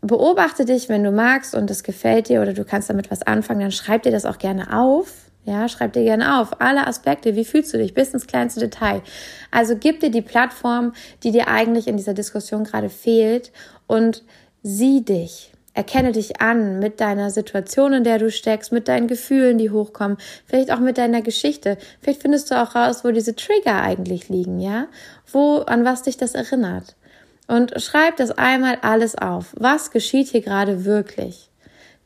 beobachte 0.00 0.64
dich, 0.64 0.88
wenn 0.88 1.04
du 1.04 1.10
magst 1.10 1.54
und 1.54 1.70
es 1.70 1.82
gefällt 1.82 2.28
dir 2.28 2.42
oder 2.42 2.52
du 2.52 2.64
kannst 2.64 2.90
damit 2.90 3.10
was 3.10 3.22
anfangen, 3.22 3.60
dann 3.60 3.72
schreib 3.72 4.02
dir 4.02 4.12
das 4.12 4.24
auch 4.24 4.38
gerne 4.38 4.76
auf. 4.76 5.12
Ja, 5.44 5.66
schreib 5.68 5.94
dir 5.94 6.04
gerne 6.04 6.40
auf. 6.40 6.60
Alle 6.60 6.86
Aspekte. 6.86 7.34
Wie 7.34 7.44
fühlst 7.44 7.72
du 7.72 7.78
dich? 7.78 7.94
Bis 7.94 8.12
ins 8.12 8.26
kleinste 8.26 8.60
Detail. 8.60 9.00
Also 9.50 9.76
gib 9.76 10.00
dir 10.00 10.10
die 10.10 10.20
Plattform, 10.20 10.92
die 11.22 11.30
dir 11.30 11.48
eigentlich 11.48 11.88
in 11.88 11.96
dieser 11.96 12.12
Diskussion 12.12 12.64
gerade 12.64 12.90
fehlt 12.90 13.50
und 13.86 14.24
sieh 14.62 15.02
dich. 15.02 15.52
Erkenne 15.72 16.12
dich 16.12 16.40
an 16.40 16.80
mit 16.80 17.00
deiner 17.00 17.30
Situation, 17.30 17.92
in 17.92 18.04
der 18.04 18.18
du 18.18 18.30
steckst, 18.30 18.72
mit 18.72 18.88
deinen 18.88 19.06
Gefühlen, 19.06 19.58
die 19.58 19.70
hochkommen, 19.70 20.18
vielleicht 20.44 20.72
auch 20.72 20.80
mit 20.80 20.98
deiner 20.98 21.22
Geschichte. 21.22 21.78
Vielleicht 22.00 22.20
findest 22.20 22.50
du 22.50 22.60
auch 22.60 22.74
raus, 22.74 23.04
wo 23.04 23.10
diese 23.10 23.36
Trigger 23.36 23.80
eigentlich 23.80 24.28
liegen, 24.28 24.58
ja? 24.58 24.88
Wo, 25.30 25.58
an 25.58 25.84
was 25.84 26.02
dich 26.02 26.16
das 26.16 26.34
erinnert. 26.34 26.96
Und 27.48 27.82
schreib 27.82 28.16
das 28.18 28.30
einmal 28.30 28.78
alles 28.82 29.16
auf. 29.16 29.54
Was 29.58 29.90
geschieht 29.90 30.28
hier 30.28 30.42
gerade 30.42 30.84
wirklich? 30.84 31.50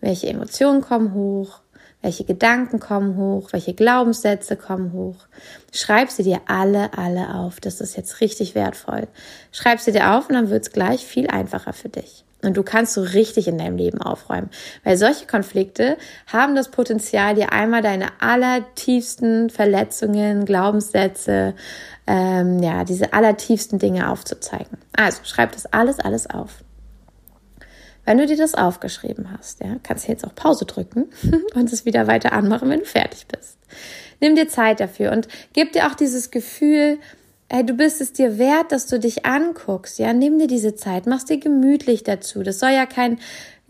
Welche 0.00 0.28
Emotionen 0.28 0.80
kommen 0.80 1.12
hoch? 1.14 1.60
Welche 2.00 2.24
Gedanken 2.24 2.80
kommen 2.80 3.16
hoch? 3.16 3.52
Welche 3.52 3.74
Glaubenssätze 3.74 4.56
kommen 4.56 4.92
hoch? 4.92 5.26
Schreib 5.72 6.10
sie 6.10 6.22
dir 6.22 6.40
alle, 6.46 6.96
alle 6.96 7.34
auf. 7.34 7.60
Das 7.60 7.80
ist 7.80 7.96
jetzt 7.96 8.20
richtig 8.20 8.54
wertvoll. 8.54 9.08
Schreib 9.50 9.80
sie 9.80 9.92
dir 9.92 10.12
auf 10.12 10.28
und 10.28 10.36
dann 10.36 10.50
wird 10.50 10.62
es 10.62 10.72
gleich 10.72 11.04
viel 11.04 11.28
einfacher 11.28 11.72
für 11.72 11.88
dich. 11.88 12.24
Und 12.42 12.56
du 12.56 12.64
kannst 12.64 12.94
so 12.94 13.02
richtig 13.02 13.46
in 13.46 13.56
deinem 13.56 13.76
Leben 13.76 14.02
aufräumen. 14.02 14.50
Weil 14.82 14.96
solche 14.96 15.26
Konflikte 15.26 15.96
haben 16.26 16.56
das 16.56 16.70
Potenzial, 16.70 17.36
dir 17.36 17.52
einmal 17.52 17.82
deine 17.82 18.20
allertiefsten 18.20 19.48
Verletzungen, 19.48 20.44
Glaubenssätze, 20.44 21.54
ähm, 22.06 22.60
ja, 22.60 22.84
diese 22.84 23.12
allertiefsten 23.12 23.78
Dinge 23.78 24.10
aufzuzeigen. 24.10 24.78
Also 24.92 25.20
schreib 25.24 25.52
das 25.52 25.66
alles, 25.66 26.00
alles 26.00 26.28
auf. 26.28 26.64
Wenn 28.04 28.18
du 28.18 28.26
dir 28.26 28.36
das 28.36 28.54
aufgeschrieben 28.54 29.28
hast, 29.36 29.62
ja, 29.62 29.76
kannst 29.84 30.08
du 30.08 30.12
jetzt 30.12 30.26
auch 30.26 30.34
Pause 30.34 30.64
drücken 30.64 31.10
und 31.54 31.72
es 31.72 31.84
wieder 31.84 32.08
weiter 32.08 32.32
anmachen, 32.32 32.68
wenn 32.68 32.80
du 32.80 32.86
fertig 32.86 33.26
bist. 33.28 33.58
Nimm 34.20 34.34
dir 34.34 34.48
Zeit 34.48 34.80
dafür 34.80 35.12
und 35.12 35.28
gib 35.52 35.72
dir 35.72 35.86
auch 35.86 35.94
dieses 35.94 36.30
Gefühl, 36.30 36.98
hey, 37.52 37.66
du 37.66 37.74
bist 37.74 38.00
es 38.00 38.14
dir 38.14 38.38
wert, 38.38 38.72
dass 38.72 38.86
du 38.86 38.98
dich 38.98 39.26
anguckst, 39.26 39.98
ja, 39.98 40.14
nimm 40.14 40.38
dir 40.38 40.46
diese 40.46 40.74
Zeit, 40.74 41.06
mach's 41.06 41.26
dir 41.26 41.38
gemütlich 41.38 42.02
dazu. 42.02 42.42
Das 42.42 42.58
soll 42.58 42.70
ja 42.70 42.86
kein, 42.86 43.18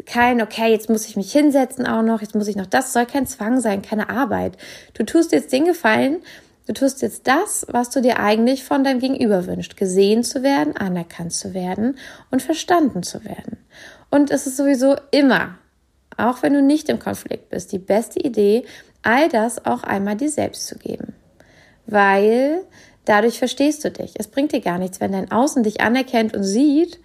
kein, 0.06 0.40
okay, 0.40 0.70
jetzt 0.70 0.88
muss 0.88 1.08
ich 1.08 1.16
mich 1.16 1.32
hinsetzen 1.32 1.84
auch 1.86 2.02
noch, 2.02 2.20
jetzt 2.20 2.36
muss 2.36 2.46
ich 2.46 2.54
noch 2.54 2.66
das, 2.66 2.92
soll 2.92 3.06
kein 3.06 3.26
Zwang 3.26 3.60
sein, 3.60 3.82
keine 3.82 4.08
Arbeit. 4.08 4.56
Du 4.94 5.04
tust 5.04 5.32
jetzt 5.32 5.52
den 5.52 5.64
Gefallen, 5.64 6.22
Du 6.64 6.72
tust 6.74 7.02
jetzt 7.02 7.26
das, 7.26 7.66
was 7.70 7.90
du 7.90 8.00
dir 8.00 8.20
eigentlich 8.20 8.62
von 8.62 8.84
deinem 8.84 9.00
Gegenüber 9.00 9.48
wünscht. 9.48 9.76
Gesehen 9.76 10.22
zu 10.22 10.44
werden, 10.44 10.76
anerkannt 10.76 11.32
zu 11.32 11.54
werden 11.54 11.98
und 12.30 12.40
verstanden 12.40 13.02
zu 13.02 13.24
werden. 13.24 13.58
Und 14.10 14.30
es 14.30 14.46
ist 14.46 14.58
sowieso 14.58 14.94
immer, 15.10 15.58
auch 16.16 16.40
wenn 16.44 16.54
du 16.54 16.62
nicht 16.62 16.88
im 16.88 17.00
Konflikt 17.00 17.50
bist, 17.50 17.72
die 17.72 17.80
beste 17.80 18.20
Idee, 18.20 18.64
all 19.02 19.28
das 19.28 19.66
auch 19.66 19.82
einmal 19.82 20.14
dir 20.14 20.30
selbst 20.30 20.68
zu 20.68 20.78
geben. 20.78 21.14
Weil 21.86 22.64
dadurch 23.04 23.38
verstehst 23.38 23.84
du 23.84 23.90
dich. 23.90 24.14
Es 24.18 24.28
bringt 24.28 24.52
dir 24.52 24.60
gar 24.60 24.78
nichts, 24.78 25.00
wenn 25.00 25.12
dein 25.12 25.30
Außen 25.30 25.62
dich 25.62 25.80
anerkennt 25.80 26.36
und 26.36 26.44
sieht, 26.44 27.00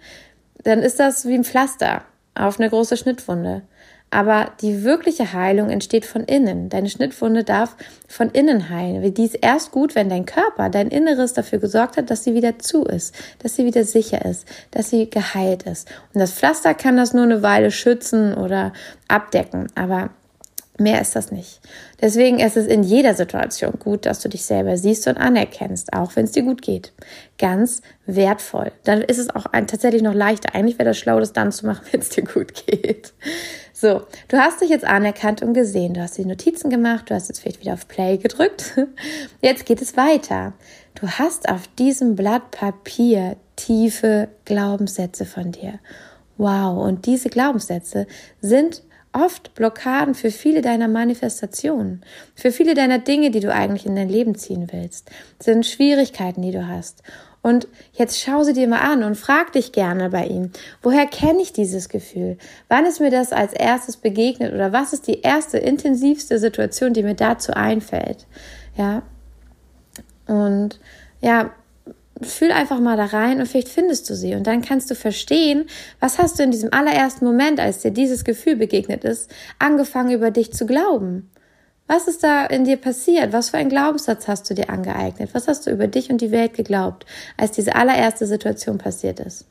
dann 0.62 0.80
ist 0.80 0.98
das 0.98 1.26
wie 1.26 1.34
ein 1.34 1.44
Pflaster 1.44 2.02
auf 2.34 2.58
eine 2.58 2.70
große 2.70 2.96
Schnittwunde. 2.96 3.62
Aber 4.10 4.52
die 4.62 4.84
wirkliche 4.84 5.34
Heilung 5.34 5.68
entsteht 5.68 6.06
von 6.06 6.24
innen. 6.24 6.70
Deine 6.70 6.88
Schnittwunde 6.88 7.44
darf 7.44 7.76
von 8.06 8.30
innen 8.30 8.70
heilen. 8.70 9.12
Die 9.12 9.24
ist 9.24 9.34
erst 9.34 9.70
gut, 9.70 9.94
wenn 9.94 10.08
dein 10.08 10.24
Körper, 10.24 10.70
dein 10.70 10.88
Inneres 10.88 11.34
dafür 11.34 11.58
gesorgt 11.58 11.98
hat, 11.98 12.08
dass 12.08 12.24
sie 12.24 12.34
wieder 12.34 12.58
zu 12.58 12.84
ist, 12.84 13.14
dass 13.40 13.56
sie 13.56 13.66
wieder 13.66 13.84
sicher 13.84 14.24
ist, 14.24 14.46
dass 14.70 14.88
sie 14.88 15.10
geheilt 15.10 15.64
ist. 15.64 15.88
Und 16.14 16.20
das 16.20 16.32
Pflaster 16.32 16.72
kann 16.72 16.96
das 16.96 17.12
nur 17.12 17.24
eine 17.24 17.42
Weile 17.42 17.70
schützen 17.70 18.32
oder 18.32 18.72
abdecken. 19.08 19.66
Aber 19.74 20.08
Mehr 20.80 21.00
ist 21.00 21.16
das 21.16 21.32
nicht. 21.32 21.60
Deswegen 22.00 22.38
ist 22.38 22.56
es 22.56 22.68
in 22.68 22.84
jeder 22.84 23.14
Situation 23.14 23.74
gut, 23.80 24.06
dass 24.06 24.20
du 24.20 24.28
dich 24.28 24.44
selber 24.44 24.76
siehst 24.76 25.08
und 25.08 25.16
anerkennst, 25.16 25.92
auch 25.92 26.14
wenn 26.14 26.24
es 26.24 26.30
dir 26.30 26.44
gut 26.44 26.62
geht. 26.62 26.92
Ganz 27.36 27.82
wertvoll. 28.06 28.70
Dann 28.84 29.02
ist 29.02 29.18
es 29.18 29.28
auch 29.28 29.46
ein, 29.46 29.66
tatsächlich 29.66 30.02
noch 30.02 30.14
leichter. 30.14 30.54
Eigentlich 30.54 30.78
wäre 30.78 30.90
das 30.90 30.96
schlau, 30.96 31.18
das 31.18 31.32
dann 31.32 31.50
zu 31.50 31.66
machen, 31.66 31.84
wenn 31.90 32.00
es 32.00 32.10
dir 32.10 32.22
gut 32.22 32.64
geht. 32.66 33.12
So, 33.72 34.02
du 34.28 34.38
hast 34.38 34.60
dich 34.60 34.70
jetzt 34.70 34.84
anerkannt 34.84 35.42
und 35.42 35.52
gesehen. 35.52 35.94
Du 35.94 36.00
hast 36.00 36.16
die 36.16 36.24
Notizen 36.24 36.70
gemacht, 36.70 37.10
du 37.10 37.14
hast 37.14 37.28
jetzt 37.28 37.40
vielleicht 37.40 37.60
wieder 37.60 37.74
auf 37.74 37.88
Play 37.88 38.16
gedrückt. 38.16 38.78
Jetzt 39.40 39.66
geht 39.66 39.82
es 39.82 39.96
weiter. 39.96 40.52
Du 40.94 41.08
hast 41.08 41.48
auf 41.48 41.68
diesem 41.78 42.16
Blatt 42.16 42.50
Papier 42.50 43.36
tiefe 43.54 44.28
Glaubenssätze 44.44 45.24
von 45.24 45.52
dir. 45.52 45.78
Wow, 46.38 46.84
und 46.84 47.06
diese 47.06 47.30
Glaubenssätze 47.30 48.06
sind 48.40 48.82
oft 49.18 49.54
Blockaden 49.54 50.14
für 50.14 50.30
viele 50.30 50.62
deiner 50.62 50.88
Manifestationen, 50.88 52.04
für 52.34 52.52
viele 52.52 52.74
deiner 52.74 52.98
Dinge, 52.98 53.30
die 53.30 53.40
du 53.40 53.52
eigentlich 53.52 53.86
in 53.86 53.96
dein 53.96 54.08
Leben 54.08 54.34
ziehen 54.34 54.68
willst, 54.72 55.10
sind 55.38 55.66
Schwierigkeiten, 55.66 56.42
die 56.42 56.52
du 56.52 56.66
hast. 56.66 57.02
Und 57.40 57.68
jetzt 57.92 58.20
schau 58.20 58.42
sie 58.42 58.52
dir 58.52 58.66
mal 58.68 58.80
an 58.80 59.04
und 59.04 59.14
frag 59.14 59.52
dich 59.52 59.72
gerne 59.72 60.10
bei 60.10 60.26
ihm, 60.26 60.50
woher 60.82 61.06
kenne 61.06 61.40
ich 61.40 61.52
dieses 61.52 61.88
Gefühl? 61.88 62.36
Wann 62.68 62.84
ist 62.84 63.00
mir 63.00 63.10
das 63.10 63.32
als 63.32 63.52
erstes 63.52 63.96
begegnet 63.96 64.52
oder 64.52 64.72
was 64.72 64.92
ist 64.92 65.06
die 65.06 65.20
erste 65.20 65.58
intensivste 65.58 66.38
Situation, 66.38 66.92
die 66.92 67.02
mir 67.02 67.14
dazu 67.14 67.52
einfällt? 67.52 68.26
Ja. 68.76 69.02
Und 70.26 70.80
ja, 71.20 71.52
fühl 72.22 72.52
einfach 72.52 72.80
mal 72.80 72.96
da 72.96 73.06
rein 73.06 73.40
und 73.40 73.46
vielleicht 73.46 73.68
findest 73.68 74.08
du 74.10 74.14
sie 74.14 74.34
und 74.34 74.46
dann 74.46 74.62
kannst 74.62 74.90
du 74.90 74.94
verstehen, 74.94 75.66
was 76.00 76.18
hast 76.18 76.38
du 76.38 76.42
in 76.42 76.50
diesem 76.50 76.72
allerersten 76.72 77.24
Moment, 77.24 77.60
als 77.60 77.80
dir 77.80 77.90
dieses 77.90 78.24
Gefühl 78.24 78.56
begegnet 78.56 79.04
ist, 79.04 79.30
angefangen 79.58 80.10
über 80.10 80.30
dich 80.30 80.52
zu 80.52 80.66
glauben. 80.66 81.30
Was 81.86 82.06
ist 82.06 82.22
da 82.22 82.44
in 82.44 82.64
dir 82.64 82.76
passiert? 82.76 83.32
Was 83.32 83.50
für 83.50 83.56
ein 83.56 83.70
Glaubenssatz 83.70 84.28
hast 84.28 84.48
du 84.50 84.54
dir 84.54 84.68
angeeignet? 84.68 85.30
Was 85.32 85.48
hast 85.48 85.66
du 85.66 85.70
über 85.70 85.86
dich 85.86 86.10
und 86.10 86.20
die 86.20 86.30
Welt 86.30 86.52
geglaubt, 86.54 87.06
als 87.38 87.52
diese 87.52 87.74
allererste 87.74 88.26
Situation 88.26 88.76
passiert 88.76 89.20
ist? 89.20 89.46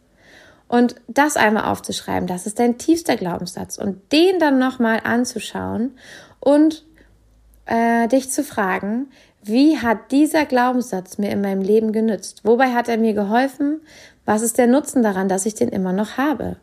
Und 0.67 0.95
das 1.07 1.35
einmal 1.35 1.65
aufzuschreiben, 1.65 2.27
das 2.27 2.45
ist 2.45 2.59
dein 2.59 2.77
tiefster 2.77 3.15
Glaubenssatz 3.15 3.77
und 3.77 4.11
den 4.11 4.37
dann 4.37 4.59
nochmal 4.59 5.01
anzuschauen 5.03 5.97
und 6.39 6.85
äh, 7.65 8.07
dich 8.07 8.29
zu 8.29 8.43
fragen, 8.43 9.07
wie 9.43 9.77
hat 9.77 10.11
dieser 10.11 10.45
Glaubenssatz 10.45 11.17
mir 11.17 11.31
in 11.31 11.41
meinem 11.41 11.61
Leben 11.61 11.91
genützt? 11.91 12.41
Wobei 12.43 12.73
hat 12.73 12.89
er 12.89 12.97
mir 12.97 13.13
geholfen? 13.13 13.81
Was 14.25 14.41
ist 14.41 14.57
der 14.57 14.67
Nutzen 14.67 15.03
daran, 15.03 15.29
dass 15.29 15.45
ich 15.45 15.55
den 15.55 15.69
immer 15.69 15.93
noch 15.93 16.17
habe? 16.17 16.57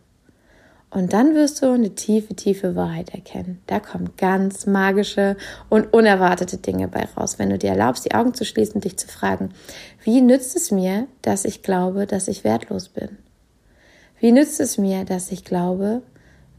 Und 0.95 1.13
dann 1.13 1.35
wirst 1.35 1.61
du 1.61 1.73
eine 1.73 1.97
tiefe, 1.97 2.37
tiefe 2.37 2.77
Wahrheit 2.77 3.11
erkennen. 3.15 3.61
Da 3.67 3.81
kommen 3.81 4.11
ganz 4.17 4.67
magische 4.67 5.37
und 5.69 5.93
unerwartete 5.93 6.59
Dinge 6.59 6.87
bei 6.87 7.05
raus, 7.17 7.41
wenn 7.41 7.51
du 7.51 7.59
dir 7.59 7.71
erlaubst, 7.71 8.05
die 8.05 8.15
Augen 8.15 8.33
zu 8.33 8.45
schließen 8.45 8.77
und 8.77 8.85
dich 8.85 8.97
zu 8.97 9.09
fragen, 9.09 9.49
wie 10.05 10.21
nützt 10.21 10.55
es 10.55 10.71
mir, 10.71 11.09
dass 11.23 11.45
ich 11.45 11.63
glaube, 11.63 12.07
dass 12.07 12.29
ich 12.29 12.45
wertlos 12.45 12.91
bin? 12.91 13.19
Wie 14.21 14.31
nützt 14.31 14.61
es 14.61 14.79
mir, 14.79 15.05
dass 15.05 15.33
ich 15.33 15.45
glaube, 15.45 16.03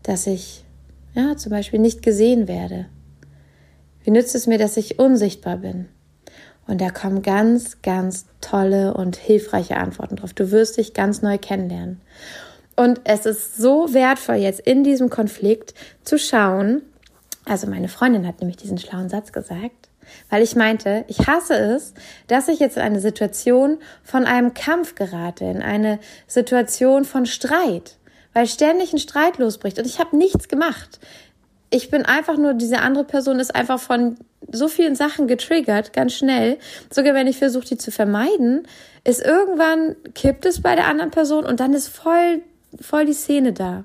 dass 0.04 0.28
ich, 0.28 0.66
ja, 1.14 1.38
zum 1.38 1.52
Beispiel 1.52 1.80
nicht 1.80 2.02
gesehen 2.02 2.50
werde? 2.50 2.88
Wie 4.04 4.12
nützt 4.12 4.36
es 4.36 4.48
mir, 4.48 4.58
dass 4.58 4.76
ich 4.76 5.00
unsichtbar 5.00 5.56
bin? 5.58 5.88
Und 6.68 6.82
da 6.82 6.90
kommen 6.90 7.22
ganz, 7.22 7.82
ganz 7.82 8.26
tolle 8.42 8.94
und 8.94 9.18
hilfreiche 9.18 9.78
Antworten 9.78 10.16
drauf. 10.16 10.34
Du 10.34 10.52
wirst 10.52 10.78
dich 10.78 10.94
ganz 10.94 11.22
neu 11.22 11.38
kennenlernen. 11.38 12.02
Und 12.76 13.02
es 13.04 13.26
ist 13.26 13.58
so 13.58 13.94
wertvoll, 13.94 14.36
jetzt 14.36 14.60
in 14.60 14.84
diesem 14.84 15.10
Konflikt 15.10 15.74
zu 16.04 16.18
schauen. 16.18 16.82
Also 17.46 17.68
meine 17.68 17.88
Freundin 17.88 18.28
hat 18.28 18.40
nämlich 18.40 18.58
diesen 18.58 18.78
schlauen 18.78 19.10
Satz 19.10 19.32
gesagt, 19.32 19.90
weil 20.30 20.42
ich 20.42 20.56
meinte, 20.56 21.06
ich 21.08 21.28
hasse 21.28 21.54
es, 21.54 21.94
dass 22.28 22.48
ich 22.48 22.60
jetzt 22.60 22.78
in 22.78 22.84
eine 22.84 23.00
Situation 23.00 23.78
von 24.04 24.26
einem 24.26 24.54
Kampf 24.54 24.96
gerate, 24.96 25.46
in 25.46 25.62
eine 25.62 26.00
Situation 26.28 27.06
von 27.06 27.26
Streit, 27.26 27.98
weil 28.34 28.48
ständig 28.48 28.92
ein 28.92 29.00
Streit 29.00 29.38
losbricht 29.38 29.80
und 29.80 29.86
ich 29.86 30.00
habe 30.00 30.18
nichts 30.18 30.48
gemacht 30.48 31.00
ich 31.76 31.90
bin 31.90 32.06
einfach 32.06 32.38
nur, 32.38 32.54
diese 32.54 32.80
andere 32.80 33.04
Person 33.04 33.38
ist 33.38 33.54
einfach 33.54 33.82
von 33.82 34.16
so 34.50 34.70
vielen 34.70 34.96
Sachen 34.96 35.28
getriggert, 35.28 35.92
ganz 35.92 36.14
schnell. 36.14 36.58
Sogar 36.90 37.14
wenn 37.14 37.28
ich 37.28 37.38
versuche, 37.38 37.66
die 37.66 37.78
zu 37.78 37.92
vermeiden, 37.92 38.66
ist 39.04 39.22
irgendwann 39.22 39.98
kippt 40.14 40.46
es 40.46 40.62
bei 40.62 40.76
der 40.76 40.88
anderen 40.88 41.12
Person 41.12 41.44
und 41.44 41.60
dann 41.60 41.74
ist 41.74 41.90
voll, 41.90 42.42
voll 42.80 43.06
die 43.06 43.14
Szene 43.14 43.52
da. 43.52 43.84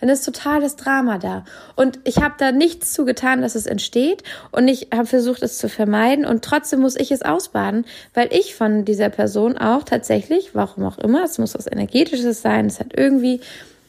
Dann 0.00 0.08
ist 0.08 0.24
total 0.24 0.60
das 0.60 0.74
Drama 0.74 1.18
da. 1.18 1.44
Und 1.76 2.00
ich 2.02 2.16
habe 2.16 2.34
da 2.36 2.50
nichts 2.50 2.94
zugetan, 2.94 3.42
dass 3.42 3.54
es 3.54 3.66
entsteht. 3.66 4.24
Und 4.50 4.66
ich 4.66 4.88
habe 4.92 5.06
versucht, 5.06 5.42
es 5.42 5.58
zu 5.58 5.68
vermeiden. 5.68 6.24
Und 6.24 6.42
trotzdem 6.42 6.80
muss 6.80 6.96
ich 6.96 7.12
es 7.12 7.22
ausbaden, 7.22 7.84
weil 8.14 8.28
ich 8.32 8.56
von 8.56 8.84
dieser 8.84 9.10
Person 9.10 9.56
auch 9.56 9.84
tatsächlich, 9.84 10.54
warum 10.54 10.84
auch 10.84 10.98
immer, 10.98 11.22
es 11.22 11.38
muss 11.38 11.54
was 11.54 11.70
Energetisches 11.70 12.42
sein, 12.42 12.66
es 12.66 12.80
hat 12.80 12.88
irgendwie 12.96 13.40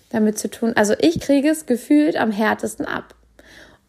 damit 0.10 0.38
zu 0.38 0.50
tun. 0.50 0.74
Also 0.75 0.93
ich 1.00 1.21
kriege 1.21 1.50
es 1.50 1.65
gefühlt 1.65 2.17
am 2.17 2.31
härtesten 2.31 2.86
ab 2.86 3.15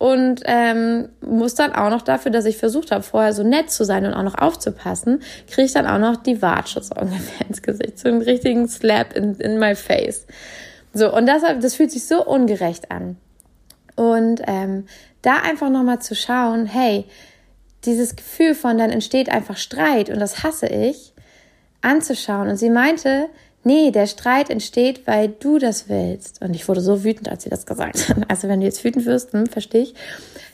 und 0.03 0.41
ähm, 0.47 1.11
muss 1.21 1.55
dann 1.55 1.73
auch 1.73 1.89
noch 1.89 2.03
dafür, 2.03 2.33
dass 2.33 2.45
ich 2.45 2.57
versucht 2.57 2.91
habe, 2.91 3.05
vorher 3.05 3.33
so 3.33 3.45
nett 3.45 3.71
zu 3.71 3.85
sein 3.85 4.05
und 4.05 4.15
auch 4.15 4.25
noch 4.25 4.37
aufzupassen, 4.37 5.23
kriege 5.47 5.67
ich 5.67 5.73
dann 5.73 5.87
auch 5.87 6.01
noch 6.01 6.17
die 6.17 6.43
Watsche 6.43 6.83
so 6.83 6.93
ungefähr 7.01 7.47
ins 7.47 7.63
Gesicht, 7.63 8.01
so 8.01 8.09
einen 8.09 8.21
richtigen 8.21 8.67
Slap 8.67 9.17
in, 9.17 9.37
in 9.37 9.61
my 9.61 9.77
face. 9.77 10.27
So, 10.93 11.15
und 11.15 11.27
deshalb, 11.27 11.61
das 11.61 11.77
fühlt 11.77 11.93
sich 11.93 12.05
so 12.05 12.27
ungerecht 12.27 12.91
an. 12.91 13.17
Und 13.95 14.43
ähm, 14.49 14.87
da 15.23 15.37
einfach 15.37 15.71
nochmal 15.71 16.01
zu 16.01 16.17
schauen, 16.17 16.67
hey, 16.67 17.05
dieses 17.85 18.17
Gefühl 18.17 18.57
von 18.57 18.79
dann 18.79 18.91
entsteht 18.91 19.31
einfach 19.31 19.57
Streit 19.57 20.11
und 20.11 20.19
das 20.19 20.43
hasse 20.43 20.67
ich, 20.67 21.13
anzuschauen. 21.81 22.49
Und 22.49 22.57
sie 22.57 22.71
meinte, 22.71 23.29
nee, 23.65 23.91
der 23.91 24.07
Streit 24.07 24.51
entsteht, 24.51 25.07
weil 25.07 25.29
du 25.29 25.59
das 25.59 25.89
willst. 25.89 26.43
Und 26.43 26.55
ich 26.55 26.69
wurde 26.69 26.81
so 26.81 27.05
wütend, 27.05 27.29
als 27.29 27.45
sie 27.45 27.51
das 27.51 27.67
gesagt 27.67 28.09
hat. 28.09 28.17
Also 28.29 28.49
wenn 28.49 28.61
du 28.61 28.67
jetzt 28.67 28.83
wütend 28.85 29.07
wirst, 29.07 29.33
hm, 29.33 29.47
verstehe 29.47 29.83
ich. 29.83 29.95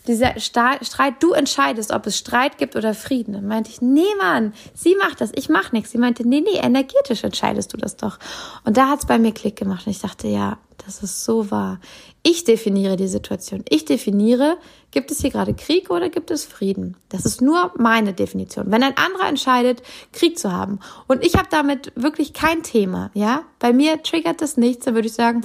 Dieser 0.09 0.41
Streit, 0.41 1.23
du 1.23 1.33
entscheidest, 1.33 1.93
ob 1.93 2.07
es 2.07 2.17
Streit 2.17 2.57
gibt 2.57 2.77
oder 2.77 2.95
Frieden. 2.95 3.35
Dann 3.35 3.47
meinte 3.47 3.71
ich, 3.71 3.83
nee, 3.83 4.15
Mann, 4.19 4.55
sie 4.75 4.97
macht 4.97 5.21
das, 5.21 5.31
ich 5.35 5.51
mach 5.51 5.73
nichts. 5.73 5.93
Sie 5.93 5.99
meinte, 5.99 6.27
nee, 6.27 6.41
nee, 6.41 6.59
energetisch 6.59 7.23
entscheidest 7.25 7.75
du 7.75 7.77
das 7.77 7.97
doch. 7.97 8.19
Und 8.65 8.79
da 8.79 8.89
hat's 8.89 9.07
bei 9.07 9.19
mir 9.19 9.33
Klick 9.33 9.57
gemacht 9.57 9.87
und 9.87 9.93
ich 9.93 10.01
dachte, 10.01 10.27
ja, 10.27 10.59
das 10.85 11.03
ist 11.03 11.25
so 11.25 11.51
wahr. 11.51 11.81
Ich 12.23 12.45
definiere 12.45 12.97
die 12.97 13.09
Situation. 13.09 13.63
Ich 13.69 13.85
definiere, 13.85 14.57
gibt 14.91 15.11
es 15.11 15.21
hier 15.21 15.31
gerade 15.31 15.53
Krieg 15.53 15.91
oder 15.91 16.09
gibt 16.09 16.31
es 16.31 16.47
Frieden? 16.47 16.97
Das 17.11 17.27
ist 17.27 17.43
nur 17.43 17.73
meine 17.77 18.15
Definition. 18.15 18.71
Wenn 18.71 18.83
ein 18.83 18.97
anderer 18.97 19.29
entscheidet, 19.29 19.83
Krieg 20.13 20.39
zu 20.39 20.51
haben 20.51 20.79
und 21.07 21.23
ich 21.23 21.37
habe 21.37 21.49
damit 21.51 21.93
wirklich 21.95 22.33
kein 22.33 22.63
Thema, 22.63 23.11
ja, 23.13 23.43
bei 23.59 23.75
mir 23.75 24.03
triggert 24.03 24.41
das 24.41 24.57
nichts, 24.57 24.87
dann 24.87 24.95
würde 24.95 25.09
ich 25.09 25.15
sagen, 25.15 25.43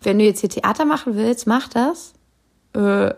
wenn 0.00 0.18
du 0.18 0.24
jetzt 0.24 0.40
hier 0.40 0.48
Theater 0.48 0.86
machen 0.86 1.16
willst, 1.16 1.46
mach 1.46 1.68
das. 1.68 2.14
Äh, 2.74 3.12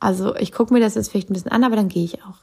also 0.00 0.34
ich 0.36 0.52
gucke 0.52 0.72
mir 0.72 0.80
das 0.80 0.94
jetzt 0.94 1.10
vielleicht 1.10 1.30
ein 1.30 1.34
bisschen 1.34 1.52
an, 1.52 1.62
aber 1.62 1.76
dann 1.76 1.88
gehe 1.88 2.04
ich 2.04 2.22
auch. 2.24 2.38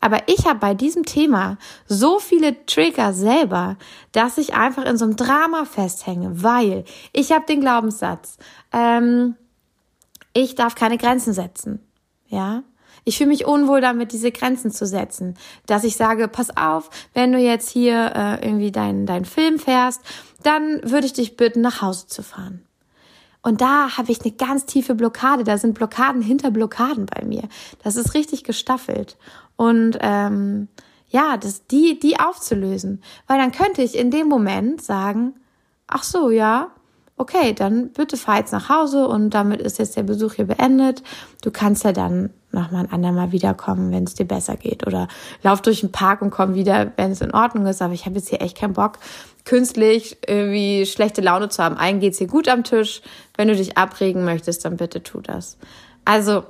Aber 0.00 0.28
ich 0.28 0.46
habe 0.46 0.58
bei 0.58 0.74
diesem 0.74 1.04
Thema 1.04 1.58
so 1.86 2.18
viele 2.18 2.64
Trigger 2.64 3.12
selber, 3.12 3.76
dass 4.12 4.38
ich 4.38 4.54
einfach 4.54 4.86
in 4.86 4.96
so 4.96 5.04
einem 5.04 5.16
Drama 5.16 5.66
festhänge, 5.66 6.42
weil 6.42 6.84
ich 7.12 7.32
habe 7.32 7.44
den 7.46 7.60
Glaubenssatz, 7.60 8.38
ähm, 8.72 9.36
ich 10.32 10.54
darf 10.54 10.74
keine 10.74 10.96
Grenzen 10.96 11.34
setzen. 11.34 11.80
Ja, 12.28 12.62
ich 13.04 13.18
fühle 13.18 13.30
mich 13.30 13.44
unwohl 13.44 13.80
damit, 13.80 14.12
diese 14.12 14.30
Grenzen 14.30 14.70
zu 14.70 14.86
setzen. 14.86 15.36
Dass 15.66 15.84
ich 15.84 15.96
sage, 15.96 16.28
pass 16.28 16.56
auf, 16.56 16.90
wenn 17.12 17.32
du 17.32 17.38
jetzt 17.38 17.68
hier 17.68 18.12
äh, 18.14 18.46
irgendwie 18.46 18.72
deinen 18.72 19.04
dein 19.04 19.24
Film 19.24 19.58
fährst, 19.58 20.00
dann 20.42 20.80
würde 20.82 21.06
ich 21.06 21.12
dich 21.12 21.36
bitten, 21.36 21.60
nach 21.60 21.82
Hause 21.82 22.06
zu 22.06 22.22
fahren. 22.22 22.64
Und 23.42 23.60
da 23.60 23.96
habe 23.96 24.12
ich 24.12 24.22
eine 24.22 24.32
ganz 24.32 24.66
tiefe 24.66 24.94
Blockade. 24.94 25.44
Da 25.44 25.56
sind 25.56 25.74
Blockaden 25.74 26.22
hinter 26.22 26.50
Blockaden 26.50 27.06
bei 27.06 27.24
mir. 27.24 27.44
Das 27.82 27.96
ist 27.96 28.14
richtig 28.14 28.44
gestaffelt. 28.44 29.16
Und 29.56 29.98
ähm, 30.00 30.68
ja, 31.08 31.36
das, 31.36 31.66
die, 31.66 31.98
die 31.98 32.20
aufzulösen. 32.20 33.02
Weil 33.26 33.38
dann 33.38 33.52
könnte 33.52 33.82
ich 33.82 33.96
in 33.96 34.10
dem 34.10 34.28
Moment 34.28 34.82
sagen, 34.82 35.34
ach 35.86 36.02
so, 36.02 36.30
ja, 36.30 36.70
okay, 37.16 37.52
dann 37.52 37.90
bitte 37.90 38.16
fahr 38.16 38.38
jetzt 38.38 38.52
nach 38.52 38.70
Hause 38.70 39.06
und 39.06 39.30
damit 39.30 39.60
ist 39.60 39.78
jetzt 39.78 39.96
der 39.96 40.04
Besuch 40.04 40.34
hier 40.34 40.46
beendet. 40.46 41.02
Du 41.42 41.50
kannst 41.50 41.84
ja 41.84 41.92
dann 41.92 42.30
noch 42.50 42.70
mal 42.70 42.80
ein 42.80 42.92
andermal 42.92 43.30
wiederkommen, 43.32 43.92
wenn 43.92 44.04
es 44.04 44.14
dir 44.14 44.24
besser 44.24 44.56
geht. 44.56 44.86
Oder 44.86 45.06
lauf 45.42 45.60
durch 45.60 45.80
den 45.80 45.92
Park 45.92 46.22
und 46.22 46.30
komm 46.30 46.54
wieder, 46.54 46.92
wenn 46.96 47.12
es 47.12 47.20
in 47.20 47.34
Ordnung 47.34 47.66
ist. 47.66 47.82
Aber 47.82 47.92
ich 47.92 48.06
habe 48.06 48.16
jetzt 48.16 48.30
hier 48.30 48.40
echt 48.40 48.56
keinen 48.56 48.72
Bock, 48.72 48.98
künstlich 49.44 50.18
irgendwie 50.26 50.86
schlechte 50.86 51.20
Laune 51.20 51.48
zu 51.48 51.62
haben. 51.62 51.76
Allen 51.76 52.00
geht's 52.00 52.18
hier 52.18 52.26
gut 52.26 52.48
am 52.48 52.64
Tisch. 52.64 53.02
Wenn 53.36 53.48
du 53.48 53.56
dich 53.56 53.76
abregen 53.76 54.24
möchtest, 54.24 54.64
dann 54.64 54.76
bitte 54.76 55.02
tu 55.02 55.20
das. 55.20 55.58
Also 56.04 56.44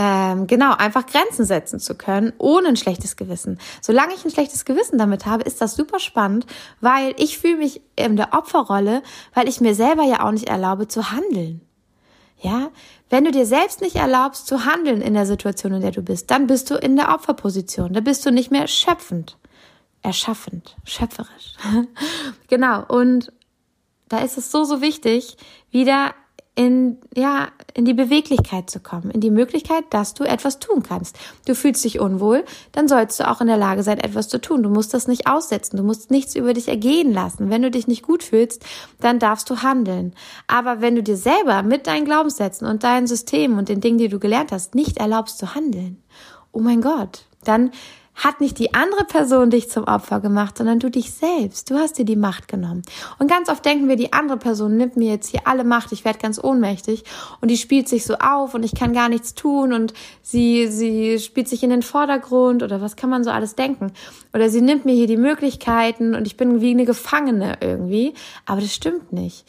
ähm, 0.00 0.46
genau, 0.46 0.74
einfach 0.74 1.06
Grenzen 1.06 1.44
setzen 1.44 1.80
zu 1.80 1.96
können, 1.96 2.32
ohne 2.38 2.68
ein 2.68 2.76
schlechtes 2.76 3.16
Gewissen. 3.16 3.58
Solange 3.80 4.14
ich 4.14 4.24
ein 4.24 4.30
schlechtes 4.30 4.64
Gewissen 4.64 4.96
damit 4.96 5.26
habe, 5.26 5.42
ist 5.42 5.60
das 5.60 5.74
super 5.74 5.98
spannend, 5.98 6.46
weil 6.80 7.14
ich 7.18 7.38
fühle 7.38 7.56
mich 7.56 7.80
in 7.96 8.16
der 8.16 8.32
Opferrolle, 8.32 9.02
weil 9.34 9.48
ich 9.48 9.60
mir 9.60 9.74
selber 9.74 10.04
ja 10.04 10.24
auch 10.24 10.30
nicht 10.30 10.48
erlaube 10.48 10.86
zu 10.86 11.10
handeln. 11.10 11.62
Ja, 12.40 12.70
wenn 13.10 13.24
du 13.24 13.32
dir 13.32 13.46
selbst 13.46 13.80
nicht 13.80 13.96
erlaubst 13.96 14.46
zu 14.46 14.64
handeln 14.64 15.00
in 15.00 15.14
der 15.14 15.26
Situation, 15.26 15.72
in 15.72 15.80
der 15.80 15.90
du 15.90 16.02
bist, 16.02 16.30
dann 16.30 16.46
bist 16.46 16.70
du 16.70 16.76
in 16.76 16.94
der 16.94 17.12
Opferposition. 17.12 17.92
Da 17.92 18.00
bist 18.00 18.24
du 18.24 18.30
nicht 18.30 18.52
mehr 18.52 18.68
schöpfend, 18.68 19.36
erschaffend, 20.02 20.76
schöpferisch. 20.84 21.54
genau. 22.48 22.84
Und 22.86 23.32
da 24.08 24.18
ist 24.18 24.38
es 24.38 24.50
so, 24.50 24.64
so 24.64 24.80
wichtig, 24.80 25.36
wieder 25.70 26.14
in, 26.58 26.98
ja, 27.14 27.50
in 27.74 27.84
die 27.84 27.94
Beweglichkeit 27.94 28.68
zu 28.68 28.80
kommen, 28.80 29.12
in 29.12 29.20
die 29.20 29.30
Möglichkeit, 29.30 29.84
dass 29.90 30.14
du 30.14 30.24
etwas 30.24 30.58
tun 30.58 30.82
kannst. 30.82 31.16
Du 31.46 31.54
fühlst 31.54 31.84
dich 31.84 32.00
unwohl, 32.00 32.44
dann 32.72 32.88
sollst 32.88 33.20
du 33.20 33.30
auch 33.30 33.40
in 33.40 33.46
der 33.46 33.56
Lage 33.56 33.84
sein, 33.84 33.98
etwas 33.98 34.26
zu 34.26 34.40
tun. 34.40 34.64
Du 34.64 34.68
musst 34.68 34.92
das 34.92 35.06
nicht 35.06 35.28
aussetzen, 35.28 35.76
du 35.76 35.84
musst 35.84 36.10
nichts 36.10 36.34
über 36.34 36.54
dich 36.54 36.66
ergehen 36.66 37.12
lassen. 37.12 37.48
Wenn 37.48 37.62
du 37.62 37.70
dich 37.70 37.86
nicht 37.86 38.02
gut 38.02 38.24
fühlst, 38.24 38.64
dann 38.98 39.20
darfst 39.20 39.48
du 39.50 39.62
handeln. 39.62 40.14
Aber 40.48 40.80
wenn 40.80 40.96
du 40.96 41.02
dir 41.04 41.16
selber 41.16 41.62
mit 41.62 41.86
deinen 41.86 42.04
Glaubenssätzen 42.04 42.66
und 42.66 42.82
deinen 42.82 43.06
Systemen 43.06 43.56
und 43.56 43.68
den 43.68 43.80
Dingen, 43.80 43.98
die 43.98 44.08
du 44.08 44.18
gelernt 44.18 44.50
hast, 44.50 44.74
nicht 44.74 44.96
erlaubst 44.96 45.38
zu 45.38 45.54
handeln, 45.54 46.02
oh 46.50 46.58
mein 46.58 46.80
Gott, 46.80 47.26
dann 47.44 47.70
hat 48.18 48.40
nicht 48.40 48.58
die 48.58 48.74
andere 48.74 49.04
Person 49.04 49.48
dich 49.48 49.70
zum 49.70 49.84
Opfer 49.84 50.20
gemacht, 50.20 50.58
sondern 50.58 50.80
du 50.80 50.90
dich 50.90 51.12
selbst. 51.12 51.70
Du 51.70 51.76
hast 51.76 51.98
dir 51.98 52.04
die 52.04 52.16
Macht 52.16 52.48
genommen. 52.48 52.82
Und 53.18 53.30
ganz 53.30 53.48
oft 53.48 53.64
denken 53.64 53.88
wir, 53.88 53.96
die 53.96 54.12
andere 54.12 54.38
Person 54.38 54.76
nimmt 54.76 54.96
mir 54.96 55.10
jetzt 55.12 55.30
hier 55.30 55.42
alle 55.44 55.64
Macht, 55.64 55.92
ich 55.92 56.04
werde 56.04 56.18
ganz 56.18 56.42
ohnmächtig 56.42 57.04
und 57.40 57.48
die 57.48 57.56
spielt 57.56 57.88
sich 57.88 58.04
so 58.04 58.14
auf 58.14 58.54
und 58.54 58.64
ich 58.64 58.74
kann 58.74 58.92
gar 58.92 59.08
nichts 59.08 59.34
tun 59.34 59.72
und 59.72 59.94
sie, 60.20 60.66
sie 60.66 61.18
spielt 61.20 61.48
sich 61.48 61.62
in 61.62 61.70
den 61.70 61.82
Vordergrund 61.82 62.62
oder 62.62 62.80
was 62.80 62.96
kann 62.96 63.08
man 63.08 63.22
so 63.22 63.30
alles 63.30 63.54
denken? 63.54 63.92
Oder 64.34 64.50
sie 64.50 64.62
nimmt 64.62 64.84
mir 64.84 64.94
hier 64.94 65.06
die 65.06 65.16
Möglichkeiten 65.16 66.14
und 66.14 66.26
ich 66.26 66.36
bin 66.36 66.60
wie 66.60 66.72
eine 66.72 66.84
Gefangene 66.84 67.58
irgendwie. 67.60 68.14
Aber 68.46 68.60
das 68.60 68.74
stimmt 68.74 69.12
nicht. 69.12 69.44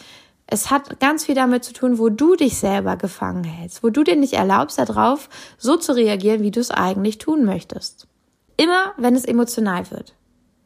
Es 0.45 0.71
hat 0.71 0.99
ganz 0.99 1.25
viel 1.25 1.35
damit 1.35 1.63
zu 1.63 1.73
tun, 1.73 1.99
wo 1.99 2.09
du 2.09 2.35
dich 2.35 2.57
selber 2.57 2.97
gefangen 2.97 3.43
hältst, 3.43 3.83
wo 3.83 3.89
du 3.89 4.03
dir 4.03 4.15
nicht 4.15 4.33
erlaubst, 4.33 4.79
darauf 4.79 5.29
so 5.57 5.77
zu 5.77 5.95
reagieren, 5.95 6.41
wie 6.41 6.51
du 6.51 6.59
es 6.59 6.71
eigentlich 6.71 7.19
tun 7.19 7.45
möchtest. 7.45 8.08
Immer, 8.59 8.93
wenn 8.97 9.15
es 9.15 9.23
emotional 9.23 9.89
wird. 9.89 10.15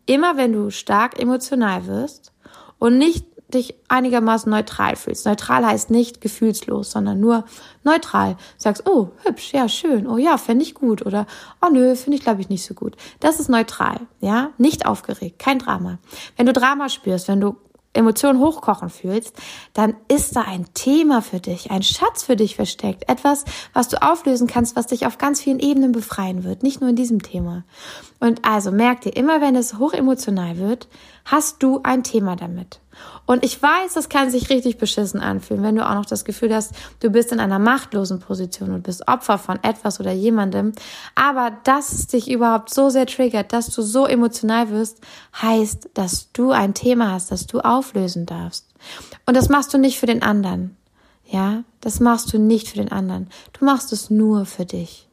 Immer, 0.08 0.36
wenn 0.36 0.52
du 0.52 0.72
stark 0.72 1.20
emotional 1.20 1.86
wirst 1.86 2.34
und 2.80 2.98
nicht 2.98 3.28
dich 3.54 3.76
einigermaßen 3.88 4.50
neutral 4.50 4.96
fühlst. 4.96 5.28
Neutral 5.28 5.64
heißt 5.64 5.92
nicht 5.92 6.20
gefühlslos, 6.20 6.90
sondern 6.90 7.20
nur 7.20 7.46
neutral. 7.84 8.36
Sagst, 8.58 8.88
oh, 8.88 9.12
hübsch, 9.24 9.54
ja, 9.54 9.70
schön, 9.70 10.08
oh 10.08 10.18
ja, 10.18 10.40
fände 10.40 10.64
ich 10.64 10.74
gut 10.74 11.06
oder 11.06 11.28
oh 11.62 11.70
nö, 11.72 11.96
finde 11.96 12.18
ich 12.18 12.24
glaube 12.24 12.42
ich 12.42 12.50
nicht 12.50 12.66
so 12.66 12.74
gut. 12.74 12.96
Das 13.20 13.40
ist 13.40 13.48
neutral, 13.48 14.00
ja, 14.22 14.50
nicht 14.58 14.88
aufgeregt, 14.88 15.38
kein 15.38 15.60
Drama. 15.60 16.00
Wenn 16.36 16.48
du 16.48 16.54
Drama 16.54 16.90
spürst, 16.90 17.28
wenn 17.28 17.42
du 17.42 17.58
Emotionen 17.94 18.40
hochkochen 18.40 18.90
fühlst, 18.90 19.36
dann 19.74 19.96
ist 20.08 20.36
da 20.36 20.42
ein 20.42 20.66
Thema 20.74 21.22
für 21.22 21.40
dich, 21.40 21.72
ein 21.72 21.84
Schatz 21.84 22.24
für 22.24 22.36
dich 22.36 22.56
versteckt, 22.56 23.10
etwas, 23.10 23.46
was 23.74 23.88
du 23.88 24.02
auflösen 24.02 24.48
kannst, 24.48 24.76
was 24.76 24.88
dich 24.88 25.06
auf 25.06 25.18
ganz 25.18 25.42
vielen 25.42 25.60
Ebenen 25.60 25.92
befreien 25.92 26.44
wird, 26.44 26.64
nicht 26.64 26.82
nur 26.82 26.90
in 26.90 26.96
diesem 26.96 27.22
Thema. 27.22 27.64
Und 28.20 28.44
also 28.46 28.72
merk 28.72 29.02
dir, 29.02 29.16
immer 29.16 29.42
wenn 29.42 29.56
es 29.56 29.78
hochemotional 29.80 30.58
wird, 30.58 30.88
hast 31.26 31.62
du 31.64 31.82
ein 31.84 32.04
Thema 32.04 32.36
damit. 32.36 32.80
Und 33.26 33.44
ich 33.44 33.62
weiß, 33.62 33.94
das 33.94 34.10
kann 34.10 34.30
sich 34.30 34.50
richtig 34.50 34.78
beschissen 34.78 35.20
anfühlen, 35.20 35.64
wenn 35.64 35.76
du 35.76 35.88
auch 35.88 35.96
noch 35.96 36.06
das 36.06 36.26
Gefühl 36.26 36.54
hast, 36.54 36.74
du 37.00 37.10
bist 37.10 37.32
in 37.32 37.40
einer 37.40 37.60
machtlosen 37.60 38.20
Position 38.20 38.72
und 38.72 38.84
bist 38.84 39.08
Opfer 39.08 39.38
von 39.38 39.64
etwas 39.64 40.00
oder 40.00 40.12
jemandem. 40.12 40.74
Aber 41.16 41.52
dass 41.64 41.92
es 41.92 42.08
dich 42.08 42.30
überhaupt 42.30 42.74
so 42.74 42.90
sehr 42.90 43.06
triggert, 43.06 43.54
dass 43.54 43.68
du 43.68 43.82
so 43.82 44.06
emotional 44.06 44.70
wirst, 44.70 45.00
heißt, 45.42 45.90
dass 45.94 46.32
du 46.34 46.52
ein 46.52 46.74
Thema 46.74 47.12
hast, 47.12 47.32
das 47.32 47.48
du 47.48 47.60
auflösen 47.60 48.26
darfst. 48.26 48.68
Und 49.26 49.38
das 49.38 49.50
machst 49.50 49.74
du 49.74 49.78
nicht 49.78 50.00
für 50.00 50.08
den 50.08 50.22
anderen. 50.22 50.78
Ja, 51.26 51.64
das 51.82 52.00
machst 52.00 52.32
du 52.34 52.38
nicht 52.38 52.68
für 52.68 52.78
den 52.78 52.92
anderen. 52.92 53.30
Du 53.58 53.66
machst 53.66 53.92
es 53.92 54.10
nur 54.10 54.46
für 54.46 54.66
dich. 54.66 55.08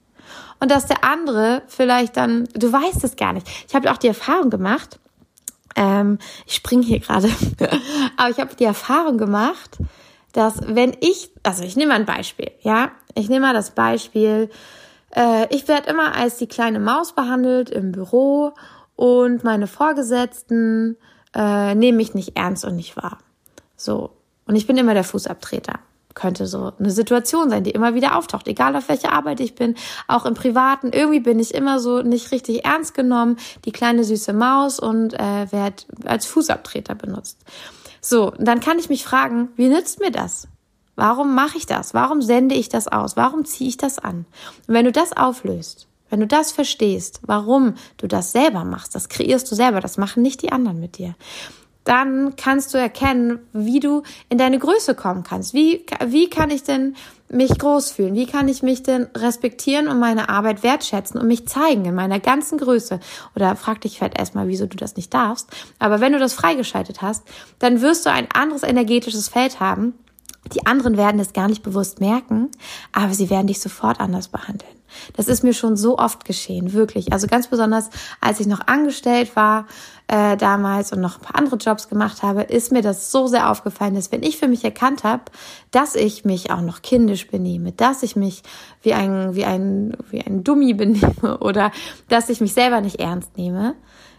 Und 0.59 0.71
dass 0.71 0.87
der 0.87 1.03
andere 1.05 1.63
vielleicht 1.67 2.17
dann, 2.17 2.47
du 2.55 2.71
weißt 2.71 3.03
es 3.05 3.17
gar 3.17 3.33
nicht. 3.33 3.49
Ich 3.67 3.75
habe 3.75 3.91
auch 3.91 3.97
die 3.97 4.09
Erfahrung 4.09 4.51
gemacht, 4.51 5.00
ähm, 5.77 6.19
ich 6.47 6.55
springe 6.55 6.85
hier 6.85 7.01
gerade. 7.01 7.29
Aber 8.17 8.31
ich 8.31 8.39
habe 8.39 8.55
die 8.55 8.65
Erfahrung 8.65 9.19
gemacht, 9.19 9.79
dass 10.33 10.61
wenn 10.67 10.97
ich, 11.01 11.31
also 11.43 11.63
ich 11.65 11.77
nehme 11.77 11.93
mal 11.93 12.01
ein 12.01 12.07
Beispiel, 12.07 12.51
ja, 12.61 12.91
ich 13.15 13.29
nehme 13.29 13.47
mal 13.47 13.55
das 13.55 13.73
Beispiel, 13.73 14.51
äh, 15.15 15.55
ich 15.55 15.69
werde 15.69 15.91
immer 15.91 16.15
als 16.15 16.37
die 16.37 16.47
kleine 16.47 16.81
Maus 16.81 17.15
behandelt 17.15 17.71
im 17.71 17.93
Büro 17.93 18.53
und 18.97 19.45
meine 19.45 19.67
Vorgesetzten 19.67 20.97
äh, 21.35 21.75
nehmen 21.75 21.97
mich 21.97 22.15
nicht 22.15 22.37
ernst 22.37 22.65
und 22.65 22.77
nicht 22.77 22.97
wahr. 22.97 23.19
So. 23.77 24.11
Und 24.47 24.57
ich 24.57 24.67
bin 24.67 24.77
immer 24.77 24.95
der 24.95 25.05
Fußabtreter 25.05 25.81
könnte 26.15 26.47
so 26.47 26.73
eine 26.79 26.91
Situation 26.91 27.51
sein, 27.51 27.65
die 27.65 27.71
immer 27.71 27.95
wieder 27.95 28.17
auftaucht, 28.17 28.49
egal 28.49 28.77
auf 28.77 28.89
welche 28.89 29.13
Arbeit 29.13 29.41
ich 29.41 29.55
bin, 29.55 29.75
auch 30.09 30.25
im 30.27 30.35
Privaten. 30.35 30.91
Irgendwie 30.93 31.21
bin 31.21 31.39
ich 31.39 31.55
immer 31.55 31.81
so 31.81 32.03
nicht 32.03 32.33
richtig 32.33 32.65
ernst 32.65 32.95
genommen, 32.95 33.37
die 33.65 33.73
kleine 33.73 34.05
süße 34.05 34.33
Maus 34.33 34.79
und 34.81 35.15
äh, 35.15 35.51
werde 35.51 35.85
als 36.05 36.27
Fußabtreter 36.27 36.95
benutzt. 36.95 37.39
So, 38.01 38.33
dann 38.39 38.61
kann 38.61 38.79
ich 38.79 38.89
mich 38.89 39.05
fragen, 39.05 39.49
wie 39.57 39.69
nützt 39.69 40.01
mir 40.01 40.11
das? 40.11 40.49
Warum 40.97 41.35
mache 41.35 41.59
ich 41.59 41.67
das? 41.67 41.95
Warum 41.95 42.23
sende 42.23 42.55
ich 42.55 42.69
das 42.69 42.89
aus? 42.89 43.17
Warum 43.17 43.45
ziehe 43.45 43.69
ich 43.69 43.77
das 43.77 43.99
an? 43.99 44.27
Und 44.67 44.75
wenn 44.75 44.85
du 44.85 44.93
das 44.93 45.17
auflöst, 45.17 45.87
wenn 46.11 46.21
du 46.21 46.27
das 46.27 46.53
verstehst, 46.53 47.21
warum 47.23 47.75
du 47.97 48.07
das 48.07 48.33
selber 48.33 48.65
machst, 48.65 48.95
das 48.95 49.09
kreierst 49.09 49.51
du 49.51 49.55
selber, 49.55 49.81
das 49.81 49.97
machen 49.97 50.23
nicht 50.23 50.43
die 50.43 50.53
anderen 50.53 50.81
mit 50.81 50.99
dir, 50.99 51.15
dann 51.85 52.37
kannst 52.37 52.75
du 52.75 52.79
erkennen, 52.79 53.39
wie 53.53 53.81
du 53.81 54.03
in 54.29 54.39
deine 54.39 54.59
Größe 54.59 54.95
kommen 54.95 55.23
kannst. 55.23 55.55
Wie, 55.55 55.85
wie 56.07 56.29
kann 56.29 56.51
ich 56.51 56.63
denn 56.63 56.95
mich 57.31 57.59
groß 57.59 57.93
fühlen? 57.93 58.15
Wie 58.15 58.27
kann 58.27 58.49
ich 58.49 58.63
mich 58.63 58.83
denn 58.83 59.07
respektieren 59.17 59.89
und 59.89 59.99
meine 59.99 60.29
Arbeit 60.29 60.63
wertschätzen 60.63 61.21
und 61.21 61.29
mich 61.29 61.47
zeigen 61.49 61.85
in 61.85 61.95
meiner 61.95 62.21
ganzen 62.21 62.59
Größe? 62.59 63.01
Oder 63.35 63.57
frag 63.57 63.81
dich 63.81 63.99
vielleicht 63.99 64.19
erstmal, 64.19 64.49
wieso 64.49 64.67
du 64.67 64.77
das 64.77 64.97
nicht 64.97 65.15
darfst. 65.15 65.49
Aber 65.79 66.01
wenn 66.01 66.13
du 66.13 66.19
das 66.19 66.35
freigeschaltet 66.35 67.03
hast, 67.03 67.23
dann 67.59 67.81
wirst 67.81 68.05
du 68.05 68.11
ein 68.11 68.29
anderes 68.35 68.63
energetisches 68.63 69.29
Feld 69.29 69.61
haben. 69.61 69.95
Die 70.55 70.67
anderen 70.67 70.97
werden 70.97 71.21
es 71.21 71.33
gar 71.33 71.49
nicht 71.49 71.63
bewusst 71.63 72.01
merken, 72.01 72.49
aber 72.93 73.15
sie 73.15 73.31
werden 73.31 73.47
dich 73.47 73.61
sofort 73.61 74.01
anders 74.01 74.29
behandeln. 74.29 74.73
Das 75.17 75.29
ist 75.29 75.45
mir 75.45 75.55
schon 75.55 75.77
so 75.77 75.99
oft 75.99 76.25
geschehen, 76.25 76.73
wirklich. 76.73 77.13
Also 77.13 77.27
ganz 77.27 77.47
besonders, 77.47 77.91
als 78.21 78.41
ich 78.41 78.47
noch 78.47 78.67
angestellt 78.67 79.37
war 79.37 79.67
äh, 80.11 80.37
damals 80.37 80.93
und 80.93 81.01
noch 81.01 81.19
ein 81.19 81.23
paar 81.23 81.37
andere 81.37 81.55
Jobs 81.55 81.89
gemacht 81.89 82.25
habe, 82.25 82.43
ist 82.43 82.73
mir 82.73 82.83
das 82.83 83.13
so 83.13 83.29
sehr 83.29 83.49
aufgefallen, 83.49 83.95
dass 83.95 84.11
wenn 84.11 84.25
ich 84.25 84.39
für 84.39 84.49
mich 84.49 84.65
erkannt 84.65 85.05
habe, 85.05 85.23
dass 85.71 85.95
ich 85.95 86.25
mich 86.25 86.51
auch 86.51 86.63
noch 86.63 86.83
kindisch 86.83 87.29
benehme, 87.29 87.71
dass 87.71 88.03
ich 88.03 88.17
mich 88.17 88.43
wie 88.83 88.93
ein 88.93 89.37
wie 89.37 89.45
ein 89.45 89.97
wie 90.11 90.21
ein 90.21 90.43
Dummi 90.43 90.75
benehme 90.75 91.39
oder 91.39 91.71
dass 92.09 92.29
ich 92.29 92.41
mich 92.41 92.55
selber 92.55 92.81
nicht 92.81 92.99
ernst 92.99 93.37
nehme, 93.37 93.77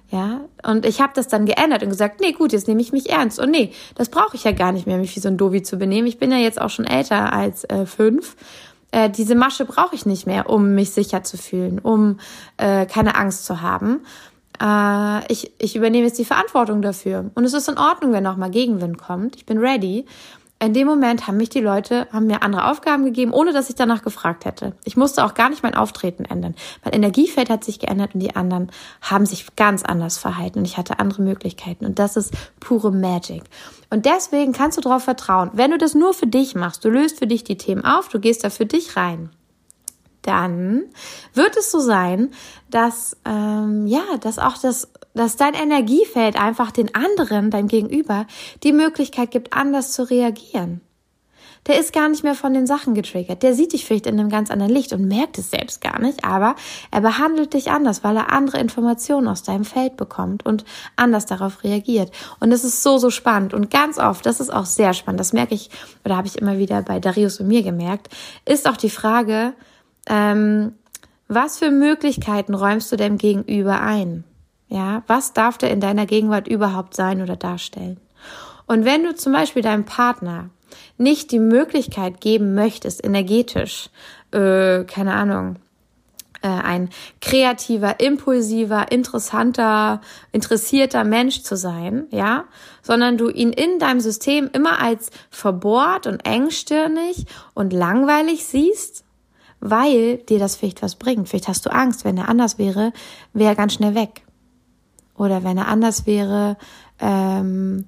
ja, 0.09 0.41
und 0.63 0.85
ich 0.85 1.01
habe 1.01 1.11
das 1.13 1.27
dann 1.27 1.45
geändert 1.45 1.83
und 1.83 1.89
gesagt, 1.89 2.21
nee, 2.21 2.31
gut, 2.31 2.53
jetzt 2.53 2.67
nehme 2.67 2.81
ich 2.81 2.91
mich 2.91 3.09
ernst. 3.09 3.39
Und 3.39 3.49
nee, 3.49 3.71
das 3.95 4.09
brauche 4.09 4.35
ich 4.35 4.43
ja 4.43 4.51
gar 4.51 4.73
nicht 4.73 4.85
mehr, 4.85 4.97
mich 4.97 5.15
wie 5.15 5.21
so 5.21 5.29
ein 5.29 5.37
Dovi 5.37 5.63
zu 5.63 5.77
benehmen. 5.77 6.05
Ich 6.05 6.19
bin 6.19 6.31
ja 6.31 6.37
jetzt 6.37 6.59
auch 6.59 6.69
schon 6.69 6.85
älter 6.85 7.31
als 7.31 7.63
äh, 7.65 7.85
fünf 7.85 8.35
äh, 8.91 9.09
diese 9.09 9.35
Masche 9.35 9.65
brauche 9.65 9.95
ich 9.95 10.05
nicht 10.05 10.27
mehr, 10.27 10.49
um 10.49 10.75
mich 10.75 10.91
sicher 10.91 11.23
zu 11.23 11.37
fühlen, 11.37 11.79
um 11.79 12.19
äh, 12.57 12.85
keine 12.85 13.15
Angst 13.15 13.45
zu 13.45 13.61
haben. 13.61 14.01
Äh, 14.61 15.31
ich, 15.31 15.51
ich 15.57 15.75
übernehme 15.75 16.05
jetzt 16.05 16.19
die 16.19 16.25
Verantwortung 16.25 16.81
dafür. 16.81 17.31
Und 17.35 17.43
es 17.45 17.53
ist 17.53 17.67
in 17.67 17.77
Ordnung, 17.77 18.13
wenn 18.13 18.27
auch 18.27 18.37
mal 18.37 18.51
Gegenwind 18.51 18.97
kommt. 18.97 19.35
Ich 19.35 19.45
bin 19.45 19.57
ready 19.57 20.05
in 20.61 20.73
dem 20.73 20.87
Moment 20.87 21.25
haben 21.25 21.37
mich 21.37 21.49
die 21.49 21.59
Leute, 21.59 22.07
haben 22.13 22.27
mir 22.27 22.43
andere 22.43 22.69
Aufgaben 22.69 23.03
gegeben, 23.03 23.33
ohne 23.33 23.51
dass 23.51 23.69
ich 23.69 23.75
danach 23.75 24.03
gefragt 24.03 24.45
hätte. 24.45 24.73
Ich 24.83 24.95
musste 24.95 25.25
auch 25.25 25.33
gar 25.33 25.49
nicht 25.49 25.63
mein 25.63 25.73
Auftreten 25.73 26.23
ändern. 26.23 26.53
Mein 26.85 26.93
Energiefeld 26.93 27.49
hat 27.49 27.63
sich 27.63 27.79
geändert 27.79 28.13
und 28.13 28.19
die 28.19 28.35
anderen 28.35 28.71
haben 29.01 29.25
sich 29.25 29.55
ganz 29.55 29.81
anders 29.81 30.19
verhalten 30.19 30.59
und 30.59 30.65
ich 30.65 30.77
hatte 30.77 30.99
andere 30.99 31.23
Möglichkeiten. 31.23 31.85
Und 31.85 31.97
das 31.97 32.15
ist 32.15 32.33
pure 32.59 32.91
Magic. 32.91 33.41
Und 33.89 34.05
deswegen 34.05 34.53
kannst 34.53 34.77
du 34.77 34.81
darauf 34.81 35.03
vertrauen, 35.03 35.49
wenn 35.53 35.71
du 35.71 35.79
das 35.79 35.95
nur 35.95 36.13
für 36.13 36.27
dich 36.27 36.53
machst, 36.53 36.85
du 36.85 36.89
löst 36.89 37.17
für 37.17 37.27
dich 37.27 37.43
die 37.43 37.57
Themen 37.57 37.83
auf, 37.83 38.09
du 38.09 38.19
gehst 38.19 38.43
da 38.43 38.51
für 38.51 38.67
dich 38.67 38.95
rein, 38.95 39.31
dann 40.21 40.83
wird 41.33 41.57
es 41.57 41.71
so 41.71 41.79
sein, 41.79 42.31
dass 42.69 43.17
ähm, 43.25 43.87
ja, 43.87 44.03
dass 44.19 44.39
auch 44.39 44.57
das, 44.57 44.91
dass 45.13 45.35
dein 45.35 45.53
Energiefeld 45.53 46.39
einfach 46.39 46.71
den 46.71 46.93
anderen, 46.95 47.51
deinem 47.51 47.67
Gegenüber, 47.67 48.27
die 48.63 48.73
Möglichkeit 48.73 49.31
gibt, 49.31 49.53
anders 49.53 49.93
zu 49.93 50.09
reagieren 50.09 50.81
der 51.67 51.79
ist 51.79 51.93
gar 51.93 52.09
nicht 52.09 52.23
mehr 52.23 52.35
von 52.35 52.53
den 52.53 52.65
Sachen 52.65 52.95
getriggert. 52.95 53.43
Der 53.43 53.53
sieht 53.53 53.73
dich 53.73 53.85
vielleicht 53.85 54.07
in 54.07 54.19
einem 54.19 54.29
ganz 54.29 54.49
anderen 54.49 54.71
Licht 54.71 54.93
und 54.93 55.07
merkt 55.07 55.37
es 55.37 55.51
selbst 55.51 55.81
gar 55.81 55.99
nicht, 55.99 56.23
aber 56.23 56.55
er 56.89 57.01
behandelt 57.01 57.53
dich 57.53 57.69
anders, 57.69 58.03
weil 58.03 58.17
er 58.17 58.31
andere 58.31 58.59
Informationen 58.59 59.27
aus 59.27 59.43
deinem 59.43 59.65
Feld 59.65 59.95
bekommt 59.95 60.45
und 60.45 60.65
anders 60.95 61.27
darauf 61.27 61.63
reagiert. 61.63 62.11
Und 62.39 62.49
das 62.49 62.63
ist 62.63 62.81
so, 62.81 62.97
so 62.97 63.09
spannend. 63.09 63.53
Und 63.53 63.69
ganz 63.69 63.99
oft, 63.99 64.25
das 64.25 64.39
ist 64.39 64.51
auch 64.51 64.65
sehr 64.65 64.93
spannend, 64.93 65.19
das 65.19 65.33
merke 65.33 65.53
ich, 65.53 65.69
oder 66.03 66.17
habe 66.17 66.27
ich 66.27 66.37
immer 66.37 66.57
wieder 66.57 66.81
bei 66.81 66.99
Darius 66.99 67.39
und 67.39 67.47
mir 67.47 67.61
gemerkt, 67.61 68.09
ist 68.45 68.67
auch 68.67 68.77
die 68.77 68.89
Frage, 68.89 69.53
ähm, 70.07 70.73
was 71.27 71.59
für 71.59 71.71
Möglichkeiten 71.71 72.53
räumst 72.53 72.91
du 72.91 72.97
dem 72.97 73.17
Gegenüber 73.17 73.81
ein? 73.81 74.23
Ja, 74.67 75.03
was 75.07 75.33
darf 75.33 75.57
der 75.57 75.71
in 75.71 75.81
deiner 75.81 76.05
Gegenwart 76.05 76.47
überhaupt 76.47 76.95
sein 76.95 77.21
oder 77.21 77.35
darstellen? 77.35 77.99
Und 78.67 78.85
wenn 78.85 79.03
du 79.03 79.15
zum 79.15 79.33
Beispiel 79.33 79.61
deinem 79.61 79.85
Partner 79.85 80.49
nicht 80.97 81.31
die 81.31 81.39
Möglichkeit 81.39 82.21
geben 82.21 82.53
möchtest, 82.53 83.03
energetisch, 83.03 83.89
äh, 84.31 84.83
keine 84.85 85.13
Ahnung, 85.13 85.57
äh, 86.41 86.47
ein 86.47 86.89
kreativer, 87.21 87.99
impulsiver, 87.99 88.91
interessanter, 88.91 90.01
interessierter 90.31 91.03
Mensch 91.03 91.43
zu 91.43 91.55
sein, 91.55 92.05
ja, 92.11 92.45
sondern 92.81 93.17
du 93.17 93.29
ihn 93.29 93.53
in 93.53 93.79
deinem 93.79 93.99
System 93.99 94.49
immer 94.53 94.81
als 94.81 95.11
verbohrt 95.29 96.07
und 96.07 96.25
engstirnig 96.25 97.25
und 97.53 97.73
langweilig 97.73 98.45
siehst, 98.45 99.03
weil 99.61 100.17
dir 100.17 100.39
das 100.39 100.55
vielleicht 100.57 100.81
was 100.81 100.95
bringt. 100.95 101.29
Vielleicht 101.29 101.47
hast 101.47 101.65
du 101.65 101.71
Angst, 101.71 102.03
wenn 102.03 102.17
er 102.17 102.27
anders 102.27 102.57
wäre, 102.57 102.91
wäre 103.33 103.51
er 103.51 103.55
ganz 103.55 103.73
schnell 103.73 103.95
weg. 103.95 104.23
Oder 105.15 105.43
wenn 105.43 105.57
er 105.57 105.67
anders 105.67 106.05
wäre, 106.05 106.57
ähm, 106.99 107.85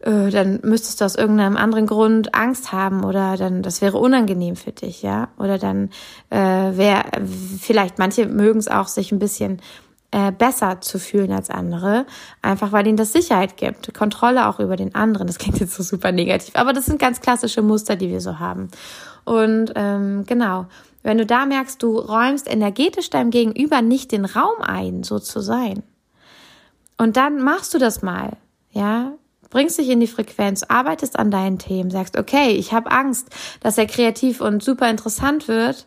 äh, 0.00 0.30
dann 0.30 0.60
müsstest 0.62 1.00
du 1.00 1.04
aus 1.04 1.14
irgendeinem 1.14 1.56
anderen 1.56 1.86
Grund 1.86 2.34
Angst 2.34 2.72
haben 2.72 3.04
oder 3.04 3.36
dann 3.36 3.62
das 3.62 3.80
wäre 3.80 3.98
unangenehm 3.98 4.56
für 4.56 4.72
dich, 4.72 5.02
ja? 5.02 5.28
Oder 5.38 5.58
dann 5.58 5.90
äh, 6.30 6.38
wäre 6.38 7.04
vielleicht 7.60 7.98
manche 7.98 8.26
mögen 8.26 8.58
es 8.58 8.68
auch 8.68 8.88
sich 8.88 9.12
ein 9.12 9.18
bisschen 9.18 9.60
äh, 10.10 10.30
besser 10.30 10.80
zu 10.80 10.98
fühlen 10.98 11.32
als 11.32 11.50
andere, 11.50 12.06
einfach 12.42 12.72
weil 12.72 12.86
ihnen 12.86 12.96
das 12.96 13.12
Sicherheit 13.12 13.56
gibt, 13.56 13.94
Kontrolle 13.94 14.48
auch 14.48 14.60
über 14.60 14.76
den 14.76 14.94
anderen. 14.94 15.26
Das 15.26 15.38
klingt 15.38 15.60
jetzt 15.60 15.74
so 15.74 15.82
super 15.82 16.12
negativ, 16.12 16.54
aber 16.54 16.72
das 16.72 16.86
sind 16.86 16.98
ganz 16.98 17.20
klassische 17.20 17.62
Muster, 17.62 17.96
die 17.96 18.10
wir 18.10 18.20
so 18.20 18.38
haben. 18.38 18.68
Und 19.24 19.72
ähm, 19.76 20.24
genau, 20.26 20.66
wenn 21.02 21.18
du 21.18 21.26
da 21.26 21.46
merkst, 21.46 21.82
du 21.82 21.98
räumst 21.98 22.50
energetisch 22.50 23.10
deinem 23.10 23.30
Gegenüber 23.30 23.82
nicht 23.82 24.12
den 24.12 24.24
Raum 24.24 24.60
ein, 24.60 25.02
so 25.02 25.18
zu 25.18 25.40
sein. 25.40 25.82
Und 26.96 27.16
dann 27.16 27.42
machst 27.42 27.74
du 27.74 27.78
das 27.78 28.02
mal, 28.02 28.36
ja, 28.70 29.12
bringst 29.50 29.78
dich 29.78 29.88
in 29.88 30.00
die 30.00 30.06
Frequenz, 30.06 30.62
arbeitest 30.62 31.18
an 31.18 31.30
deinen 31.30 31.58
Themen, 31.58 31.90
sagst, 31.90 32.16
okay, 32.18 32.52
ich 32.52 32.72
habe 32.72 32.90
Angst, 32.90 33.28
dass 33.60 33.78
er 33.78 33.86
kreativ 33.86 34.40
und 34.40 34.62
super 34.62 34.88
interessant 34.88 35.48
wird. 35.48 35.86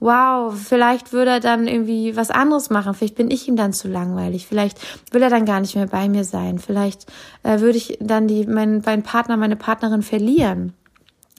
Wow, 0.00 0.54
vielleicht 0.56 1.12
würde 1.12 1.32
er 1.32 1.40
dann 1.40 1.68
irgendwie 1.68 2.16
was 2.16 2.30
anderes 2.30 2.70
machen. 2.70 2.94
Vielleicht 2.94 3.14
bin 3.14 3.30
ich 3.30 3.46
ihm 3.46 3.54
dann 3.54 3.72
zu 3.72 3.86
langweilig. 3.86 4.48
Vielleicht 4.48 4.78
will 5.12 5.22
er 5.22 5.30
dann 5.30 5.44
gar 5.44 5.60
nicht 5.60 5.76
mehr 5.76 5.86
bei 5.86 6.08
mir 6.08 6.24
sein. 6.24 6.58
Vielleicht 6.58 7.06
äh, 7.44 7.60
würde 7.60 7.78
ich 7.78 7.98
dann 8.00 8.26
die, 8.26 8.46
meinen, 8.46 8.82
meinen 8.84 9.04
Partner, 9.04 9.36
meine 9.36 9.54
Partnerin 9.54 10.02
verlieren. 10.02 10.72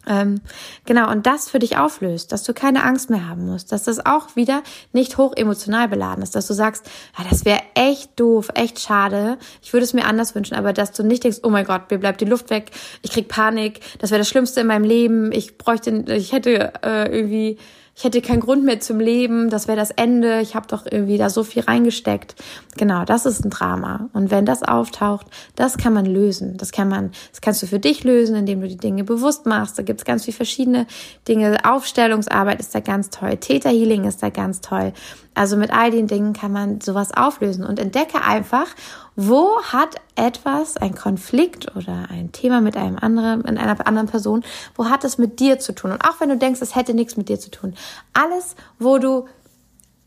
Ähm, 0.07 0.41
genau, 0.85 1.09
und 1.09 1.25
das 1.25 1.49
für 1.49 1.59
dich 1.59 1.77
auflöst, 1.77 2.31
dass 2.31 2.43
du 2.43 2.53
keine 2.53 2.83
Angst 2.83 3.09
mehr 3.09 3.27
haben 3.27 3.45
musst, 3.45 3.71
dass 3.71 3.83
das 3.83 4.05
auch 4.05 4.35
wieder 4.35 4.61
nicht 4.91 5.17
hoch 5.17 5.33
emotional 5.35 5.87
beladen 5.87 6.23
ist, 6.23 6.35
dass 6.35 6.47
du 6.47 6.53
sagst, 6.53 6.89
ja, 7.17 7.25
das 7.29 7.45
wäre 7.45 7.61
echt 7.75 8.19
doof, 8.19 8.49
echt 8.53 8.79
schade, 8.79 9.37
ich 9.61 9.71
würde 9.71 9.85
es 9.85 9.93
mir 9.93 10.05
anders 10.05 10.35
wünschen, 10.35 10.55
aber 10.55 10.73
dass 10.73 10.91
du 10.91 11.03
nicht 11.03 11.23
denkst, 11.23 11.39
oh 11.43 11.49
mein 11.49 11.65
Gott, 11.65 11.89
mir 11.89 11.99
bleibt 11.99 12.19
die 12.21 12.25
Luft 12.25 12.49
weg, 12.49 12.71
ich 13.01 13.11
krieg 13.11 13.29
Panik, 13.29 13.79
das 13.99 14.11
wäre 14.11 14.19
das 14.19 14.27
Schlimmste 14.27 14.61
in 14.61 14.67
meinem 14.67 14.83
Leben, 14.85 15.31
ich 15.31 15.57
bräuchte, 15.57 16.03
ich 16.07 16.33
hätte 16.33 16.73
äh, 16.83 17.15
irgendwie 17.15 17.57
ich 17.95 18.03
hätte 18.03 18.21
keinen 18.21 18.39
Grund 18.39 18.63
mehr 18.63 18.79
zum 18.79 18.99
Leben, 18.99 19.49
das 19.49 19.67
wäre 19.67 19.77
das 19.77 19.91
Ende, 19.91 20.41
ich 20.41 20.55
habe 20.55 20.67
doch 20.67 20.85
irgendwie 20.89 21.17
da 21.17 21.29
so 21.29 21.43
viel 21.43 21.61
reingesteckt. 21.61 22.35
Genau, 22.75 23.05
das 23.05 23.27
ist 23.27 23.45
ein 23.45 23.51
Drama. 23.51 24.09
Und 24.13 24.31
wenn 24.31 24.45
das 24.45 24.63
auftaucht, 24.63 25.27
das 25.55 25.77
kann 25.77 25.93
man 25.93 26.05
lösen. 26.05 26.57
Das 26.57 26.71
kann 26.71 26.89
man, 26.89 27.11
das 27.31 27.41
kannst 27.41 27.61
du 27.61 27.67
für 27.67 27.79
dich 27.79 28.03
lösen, 28.03 28.35
indem 28.35 28.61
du 28.61 28.67
die 28.67 28.77
Dinge 28.77 29.03
bewusst 29.03 29.45
machst. 29.45 29.77
Da 29.77 29.83
gibt's 29.83 30.05
ganz 30.05 30.25
viele 30.25 30.35
verschiedene 30.35 30.87
Dinge. 31.27 31.57
Aufstellungsarbeit 31.63 32.59
ist 32.59 32.73
da 32.73 32.79
ganz 32.79 33.11
toll, 33.11 33.37
Täterhealing 33.37 34.05
ist 34.05 34.23
da 34.23 34.29
ganz 34.29 34.61
toll. 34.61 34.93
Also 35.35 35.57
mit 35.57 35.71
all 35.71 35.91
den 35.91 36.07
Dingen 36.07 36.33
kann 36.33 36.51
man 36.51 36.81
sowas 36.81 37.11
auflösen 37.11 37.65
und 37.65 37.79
entdecke 37.79 38.21
einfach, 38.23 38.67
wo 39.15 39.61
hat 39.63 39.95
etwas, 40.15 40.77
ein 40.77 40.95
Konflikt 40.95 41.75
oder 41.75 42.07
ein 42.09 42.31
Thema 42.31 42.61
mit 42.61 42.77
einem 42.77 42.97
anderen, 42.97 43.43
in 43.45 43.57
einer 43.57 43.87
anderen 43.87 44.07
Person, 44.07 44.43
wo 44.75 44.85
hat 44.89 45.03
es 45.03 45.17
mit 45.17 45.39
dir 45.39 45.59
zu 45.59 45.73
tun? 45.73 45.91
Und 45.91 46.05
auch 46.05 46.19
wenn 46.19 46.29
du 46.29 46.37
denkst, 46.37 46.61
es 46.61 46.75
hätte 46.75 46.93
nichts 46.93 47.17
mit 47.17 47.29
dir 47.29 47.39
zu 47.39 47.49
tun, 47.49 47.75
alles, 48.13 48.55
wo 48.79 48.97
du 48.99 49.25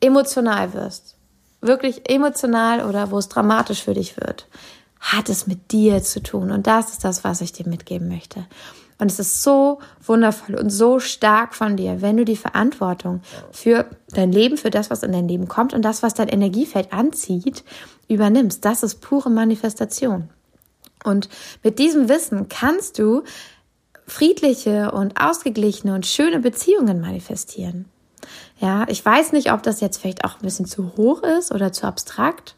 emotional 0.00 0.74
wirst, 0.74 1.16
wirklich 1.60 2.08
emotional 2.08 2.84
oder 2.86 3.10
wo 3.10 3.18
es 3.18 3.28
dramatisch 3.28 3.82
für 3.82 3.94
dich 3.94 4.16
wird, 4.16 4.46
hat 5.00 5.28
es 5.28 5.46
mit 5.46 5.72
dir 5.72 6.02
zu 6.02 6.22
tun. 6.22 6.50
Und 6.50 6.66
das 6.66 6.92
ist 6.92 7.04
das, 7.04 7.24
was 7.24 7.40
ich 7.40 7.52
dir 7.52 7.68
mitgeben 7.68 8.08
möchte. 8.08 8.46
Und 8.98 9.10
es 9.10 9.18
ist 9.18 9.42
so 9.42 9.78
wundervoll 10.04 10.54
und 10.54 10.70
so 10.70 11.00
stark 11.00 11.54
von 11.54 11.76
dir, 11.76 12.00
wenn 12.00 12.16
du 12.16 12.24
die 12.24 12.36
Verantwortung 12.36 13.20
für 13.52 13.84
dein 14.12 14.32
Leben, 14.32 14.56
für 14.56 14.70
das, 14.70 14.90
was 14.90 15.02
in 15.02 15.12
dein 15.12 15.28
Leben 15.28 15.48
kommt 15.48 15.74
und 15.74 15.82
das, 15.82 16.02
was 16.02 16.14
dein 16.14 16.28
Energiefeld 16.28 16.92
anzieht, 16.92 17.62
übernimmst. 18.08 18.64
Das 18.64 18.82
ist 18.82 19.02
pure 19.02 19.28
Manifestation. 19.28 20.30
Und 21.04 21.28
mit 21.62 21.78
diesem 21.78 22.08
Wissen 22.08 22.48
kannst 22.48 22.98
du 22.98 23.22
friedliche 24.06 24.92
und 24.92 25.20
ausgeglichene 25.20 25.94
und 25.94 26.06
schöne 26.06 26.40
Beziehungen 26.40 27.00
manifestieren. 27.00 27.86
Ja, 28.58 28.86
ich 28.88 29.04
weiß 29.04 29.32
nicht, 29.32 29.52
ob 29.52 29.62
das 29.62 29.80
jetzt 29.80 29.98
vielleicht 29.98 30.24
auch 30.24 30.36
ein 30.36 30.42
bisschen 30.42 30.66
zu 30.66 30.96
hoch 30.96 31.22
ist 31.22 31.52
oder 31.52 31.72
zu 31.72 31.86
abstrakt. 31.86 32.56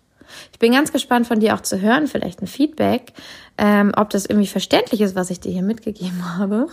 Ich 0.53 0.59
bin 0.59 0.73
ganz 0.73 0.93
gespannt 0.93 1.27
von 1.27 1.41
dir 1.41 1.55
auch 1.55 1.61
zu 1.61 1.81
hören, 1.81 2.07
vielleicht 2.07 2.43
ein 2.43 2.47
Feedback, 2.47 3.13
ähm, 3.57 3.93
ob 3.97 4.11
das 4.11 4.27
irgendwie 4.27 4.47
verständlich 4.47 5.01
ist, 5.01 5.17
was 5.17 5.31
ich 5.31 5.41
dir 5.41 5.53
hier 5.53 5.63
mitgegeben 5.63 6.37
habe. 6.39 6.69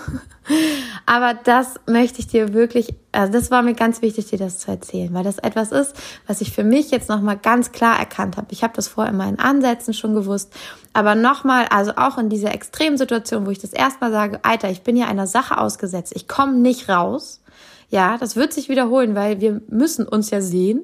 Aber 1.06 1.34
das 1.34 1.76
möchte 1.88 2.20
ich 2.20 2.28
dir 2.28 2.54
wirklich, 2.54 2.94
also 3.12 3.34
das 3.34 3.52
war 3.52 3.64
mir 3.64 3.74
ganz 3.74 4.02
wichtig, 4.02 4.28
dir 4.28 4.38
das 4.38 4.60
zu 4.60 4.72
erzählen, 4.72 5.14
weil 5.14 5.24
das 5.24 5.40
etwas 5.40 5.72
ist, 5.72 5.96
was 6.28 6.42
ich 6.42 6.52
für 6.52 6.64
mich 6.64 6.92
jetzt 6.92 7.10
nochmal 7.10 7.38
ganz 7.38 7.72
klar 7.72 7.98
erkannt 7.98 8.38
habe. 8.38 8.48
Ich 8.52 8.64
habe 8.64 8.74
das 8.76 8.88
vorher 8.88 9.12
in 9.12 9.18
meinen 9.18 9.40
Ansätzen 9.40 9.94
schon 9.94 10.14
gewusst, 10.14 10.54
aber 10.94 11.16
nochmal, 11.16 11.66
also 11.70 11.94
auch 11.98 12.18
in 12.18 12.30
dieser 12.30 12.54
extremen 12.54 12.98
Situation, 12.98 13.46
wo 13.46 13.52
ich 13.52 13.60
das 13.60 13.74
erstmal 13.74 14.12
sage, 14.12 14.40
Alter, 14.44 14.70
ich 14.70 14.82
bin 14.82 14.96
hier 14.96 15.08
einer 15.08 15.28
Sache 15.28 15.58
ausgesetzt, 15.58 16.14
ich 16.16 16.28
komme 16.28 16.54
nicht 16.54 16.90
raus. 16.90 17.42
Ja, 17.90 18.18
das 18.18 18.36
wird 18.36 18.54
sich 18.54 18.70
wiederholen, 18.70 19.16
weil 19.16 19.42
wir 19.42 19.62
müssen 19.70 20.08
uns 20.08 20.30
ja 20.30 20.42
sehen. 20.42 20.84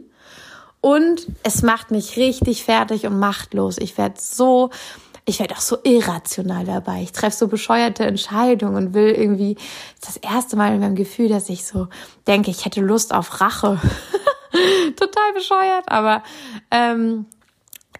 Und 0.81 1.27
es 1.43 1.61
macht 1.61 1.91
mich 1.91 2.17
richtig 2.17 2.63
fertig 2.65 3.05
und 3.05 3.19
machtlos. 3.19 3.77
Ich 3.77 3.97
werde 3.99 4.15
so, 4.19 4.71
ich 5.25 5.39
werde 5.39 5.55
auch 5.55 5.61
so 5.61 5.77
irrational 5.83 6.65
dabei. 6.65 7.03
Ich 7.03 7.11
treffe 7.11 7.37
so 7.37 7.47
bescheuerte 7.47 8.03
Entscheidungen 8.03 8.75
und 8.75 8.93
will 8.95 9.11
irgendwie 9.11 9.57
das 10.03 10.17
erste 10.17 10.55
Mal 10.55 10.73
in 10.73 10.79
meinem 10.79 10.95
Gefühl, 10.95 11.29
dass 11.29 11.49
ich 11.49 11.65
so 11.65 11.87
denke, 12.25 12.49
ich 12.49 12.65
hätte 12.65 12.81
Lust 12.81 13.13
auf 13.13 13.39
Rache. 13.39 13.79
Total 14.97 15.33
bescheuert, 15.33 15.85
aber 15.87 16.23
ähm, 16.71 17.27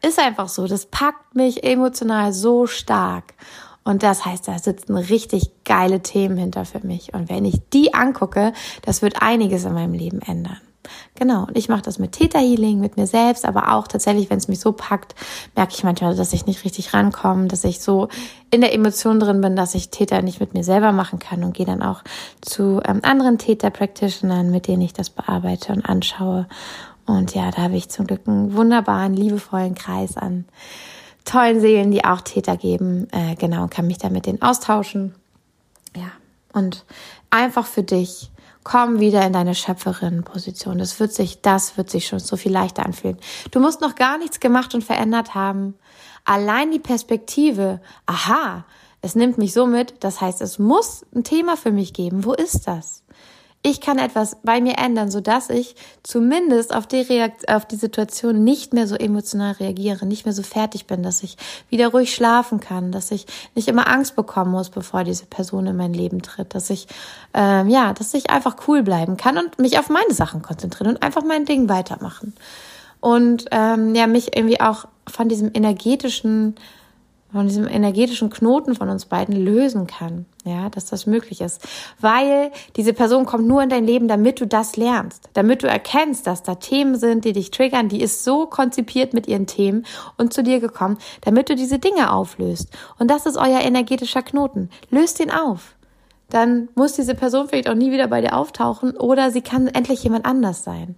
ist 0.02 0.20
einfach 0.20 0.50
so. 0.50 0.66
Das 0.66 0.88
packt 0.88 1.36
mich 1.36 1.64
emotional 1.64 2.34
so 2.34 2.66
stark. 2.66 3.36
Und 3.84 4.04
das 4.04 4.26
heißt, 4.26 4.48
da 4.48 4.58
sitzen 4.58 4.98
richtig 4.98 5.52
geile 5.66 6.02
Themen 6.02 6.38
hinter 6.38 6.66
für 6.66 6.86
mich. 6.86 7.14
Und 7.14 7.30
wenn 7.30 7.46
ich 7.46 7.62
die 7.74 7.94
angucke, 7.94 8.54
das 8.84 9.02
wird 9.02 9.22
einiges 9.22 9.66
in 9.66 9.74
meinem 9.74 9.94
Leben 9.94 10.22
ändern. 10.22 10.60
Genau, 11.16 11.46
und 11.46 11.58
ich 11.58 11.70
mache 11.70 11.84
das 11.84 12.00
mit 12.00 12.14
Theta 12.14 12.40
Healing, 12.40 12.80
mit 12.80 12.98
mir 12.98 13.08
selbst, 13.08 13.46
aber 13.46 13.74
auch 13.74 13.88
tatsächlich, 13.88 14.30
wenn 14.30 14.38
es 14.38 14.48
mich 14.48 14.60
so 14.60 14.72
packt, 14.72 15.16
merke 15.56 15.74
ich 15.74 15.84
manchmal, 15.84 16.16
dass 16.16 16.34
ich 16.34 16.46
nicht 16.46 16.64
richtig 16.66 16.94
rankomme, 16.94 17.48
dass 17.48 17.64
ich 17.64 17.82
so 17.82 18.08
in 18.50 18.62
der 18.62 18.74
Emotion 18.74 19.20
drin 19.20 19.42
bin, 19.42 19.56
dass 19.56 19.76
ich 19.76 19.90
Theta 19.90 20.22
nicht 20.22 20.40
mit 20.40 20.54
mir 20.54 20.64
selber 20.64 20.92
machen 20.92 21.20
kann 21.20 21.44
und 21.44 21.54
gehe 21.54 21.66
dann 21.66 21.82
auch 21.84 22.04
zu 22.42 22.82
ähm, 22.86 23.02
anderen 23.04 23.38
Theta-Practitionern, 23.38 24.50
mit 24.50 24.68
denen 24.68 24.82
ich 24.82 24.94
das 24.94 25.10
bearbeite 25.10 25.74
und 25.74 25.86
anschaue. 25.86 26.48
Und 27.06 27.36
ja, 27.36 27.52
da 27.52 27.64
habe 27.64 27.76
ich 27.76 27.90
zum 27.90 28.08
Glück 28.08 28.28
einen 28.28 28.56
wunderbaren, 28.56 29.14
liebevollen 29.14 29.76
Kreis 29.76 30.18
an 30.18 30.46
tollen 31.26 31.62
Seelen, 31.62 31.92
die 31.92 32.04
auch 32.04 32.22
Täter 32.22 32.58
geben. 32.58 33.08
Äh, 33.12 33.36
genau, 33.36 33.68
kann 33.68 33.88
mich 33.88 33.98
da 33.98 34.10
mit 34.10 34.26
denen 34.26 34.42
austauschen. 34.42 35.16
Ja, 35.96 36.12
und 36.54 36.86
einfach 37.30 37.66
für 37.66 37.84
dich 37.84 38.32
Komm 38.64 39.00
wieder 39.00 39.26
in 39.26 39.34
deine 39.34 39.56
Schöpferin-Position. 39.56 40.78
Das 40.78 41.00
wird 41.00 41.14
sich, 41.14 41.42
das 41.42 41.78
wird 41.78 41.90
sich 41.90 42.08
schon 42.08 42.20
so 42.20 42.38
viel 42.38 42.52
leichter 42.52 42.86
anfühlen. 42.86 43.18
Du 43.50 43.60
musst 43.60 43.82
noch 43.82 43.96
gar 43.96 44.18
nichts 44.18 44.40
gemacht 44.40 44.76
und 44.76 44.84
verändert 44.84 45.34
haben. 45.34 45.76
Allein 46.26 46.72
die 46.72 46.80
Perspektive, 46.80 47.82
aha, 48.06 48.66
es 49.02 49.16
nimmt 49.16 49.40
mich 49.40 49.54
so 49.54 49.66
mit, 49.66 49.96
das 50.04 50.22
heißt, 50.22 50.42
es 50.42 50.60
muss 50.60 51.06
ein 51.16 51.24
Thema 51.24 51.58
für 51.58 51.72
mich 51.72 51.94
geben. 51.94 52.24
Wo 52.24 52.34
ist 52.34 52.68
das? 52.68 53.01
Ich 53.64 53.80
kann 53.80 54.00
etwas 54.00 54.38
bei 54.42 54.60
mir 54.60 54.80
ändern, 54.80 55.12
so 55.12 55.22
dass 55.22 55.52
ich 55.52 55.76
zumindest 56.02 56.74
auf 56.74 56.88
die 56.88 57.02
Reakt 57.02 57.48
auf 57.48 57.64
die 57.66 57.76
Situation 57.76 58.44
nicht 58.44 58.74
mehr 58.74 58.88
so 58.88 58.96
emotional 58.96 59.52
reagiere, 59.54 60.08
nicht 60.08 60.26
mehr 60.26 60.34
so 60.34 60.42
fertig 60.42 60.88
bin, 60.88 61.04
dass 61.04 61.22
ich 61.22 61.38
wieder 61.70 61.90
ruhig 61.90 62.14
schlafen 62.14 62.60
kann, 62.60 62.92
dass 62.92 63.12
ich 63.12 63.28
nicht 63.54 63.68
immer 63.68 63.88
Angst 63.88 64.16
bekommen 64.16 64.50
muss, 64.50 64.72
bevor 64.72 65.04
diese 65.04 65.28
Person 65.28 65.68
in 65.68 65.78
mein 65.78 65.94
Leben 65.94 66.24
tritt, 66.24 66.56
dass 66.56 66.72
ich 66.72 66.88
ähm, 67.36 67.70
ja, 67.70 67.94
dass 67.94 68.16
ich 68.16 68.32
einfach 68.32 68.56
cool 68.68 68.82
bleiben 68.82 69.16
kann 69.16 69.38
und 69.38 69.60
mich 69.60 69.78
auf 69.78 69.90
meine 69.90 70.14
Sachen 70.14 70.42
konzentrieren 70.42 70.90
und 70.90 71.04
einfach 71.04 71.24
mein 71.24 71.46
Ding 71.46 71.70
weitermachen. 71.70 72.34
Und 73.00 73.46
ähm, 73.52 73.94
ja 73.94 74.08
mich 74.08 74.36
irgendwie 74.36 74.60
auch 74.60 74.86
von 75.08 75.30
diesem 75.30 75.52
energetischen 75.54 76.56
von 77.32 77.48
diesem 77.48 77.68
energetischen 77.68 78.30
Knoten 78.30 78.76
von 78.76 78.90
uns 78.90 79.06
beiden 79.06 79.36
lösen 79.36 79.88
kann. 79.88 80.26
Ja, 80.44 80.70
dass 80.70 80.86
das 80.86 81.06
möglich 81.06 81.40
ist. 81.42 81.62
Weil 82.00 82.52
diese 82.76 82.94
Person 82.94 83.26
kommt 83.26 83.48
nur 83.48 83.62
in 83.62 83.70
dein 83.70 83.86
Leben, 83.86 84.08
damit 84.08 84.42
du 84.42 84.48
das 84.48 84.76
lernst. 84.76 85.30
Damit 85.34 85.64
du 85.64 85.68
erkennst, 85.68 86.26
dass 86.28 86.44
da 86.44 86.56
Themen 86.56 86.96
sind, 86.96 87.26
die 87.26 87.34
dich 87.34 87.52
triggern. 87.52 87.90
Die 87.90 88.02
ist 88.02 88.24
so 88.24 88.48
konzipiert 88.48 89.14
mit 89.14 89.28
ihren 89.28 89.48
Themen 89.48 89.86
und 90.18 90.34
zu 90.34 90.44
dir 90.44 90.60
gekommen, 90.60 90.98
damit 91.22 91.50
du 91.50 91.56
diese 91.56 91.80
Dinge 91.80 92.12
auflöst. 92.12 92.70
Und 93.00 93.10
das 93.10 93.26
ist 93.26 93.38
euer 93.38 93.62
energetischer 93.62 94.24
Knoten. 94.24 94.70
Löst 94.90 95.20
ihn 95.20 95.32
auf. 95.32 95.76
Dann 96.30 96.70
muss 96.76 96.94
diese 96.94 97.14
Person 97.14 97.48
vielleicht 97.48 97.70
auch 97.70 97.76
nie 97.76 97.92
wieder 97.92 98.08
bei 98.08 98.22
dir 98.22 98.36
auftauchen 98.36 98.98
oder 98.98 99.32
sie 99.32 99.42
kann 99.42 99.68
endlich 99.68 100.04
jemand 100.04 100.26
anders 100.26 100.64
sein. 100.64 100.96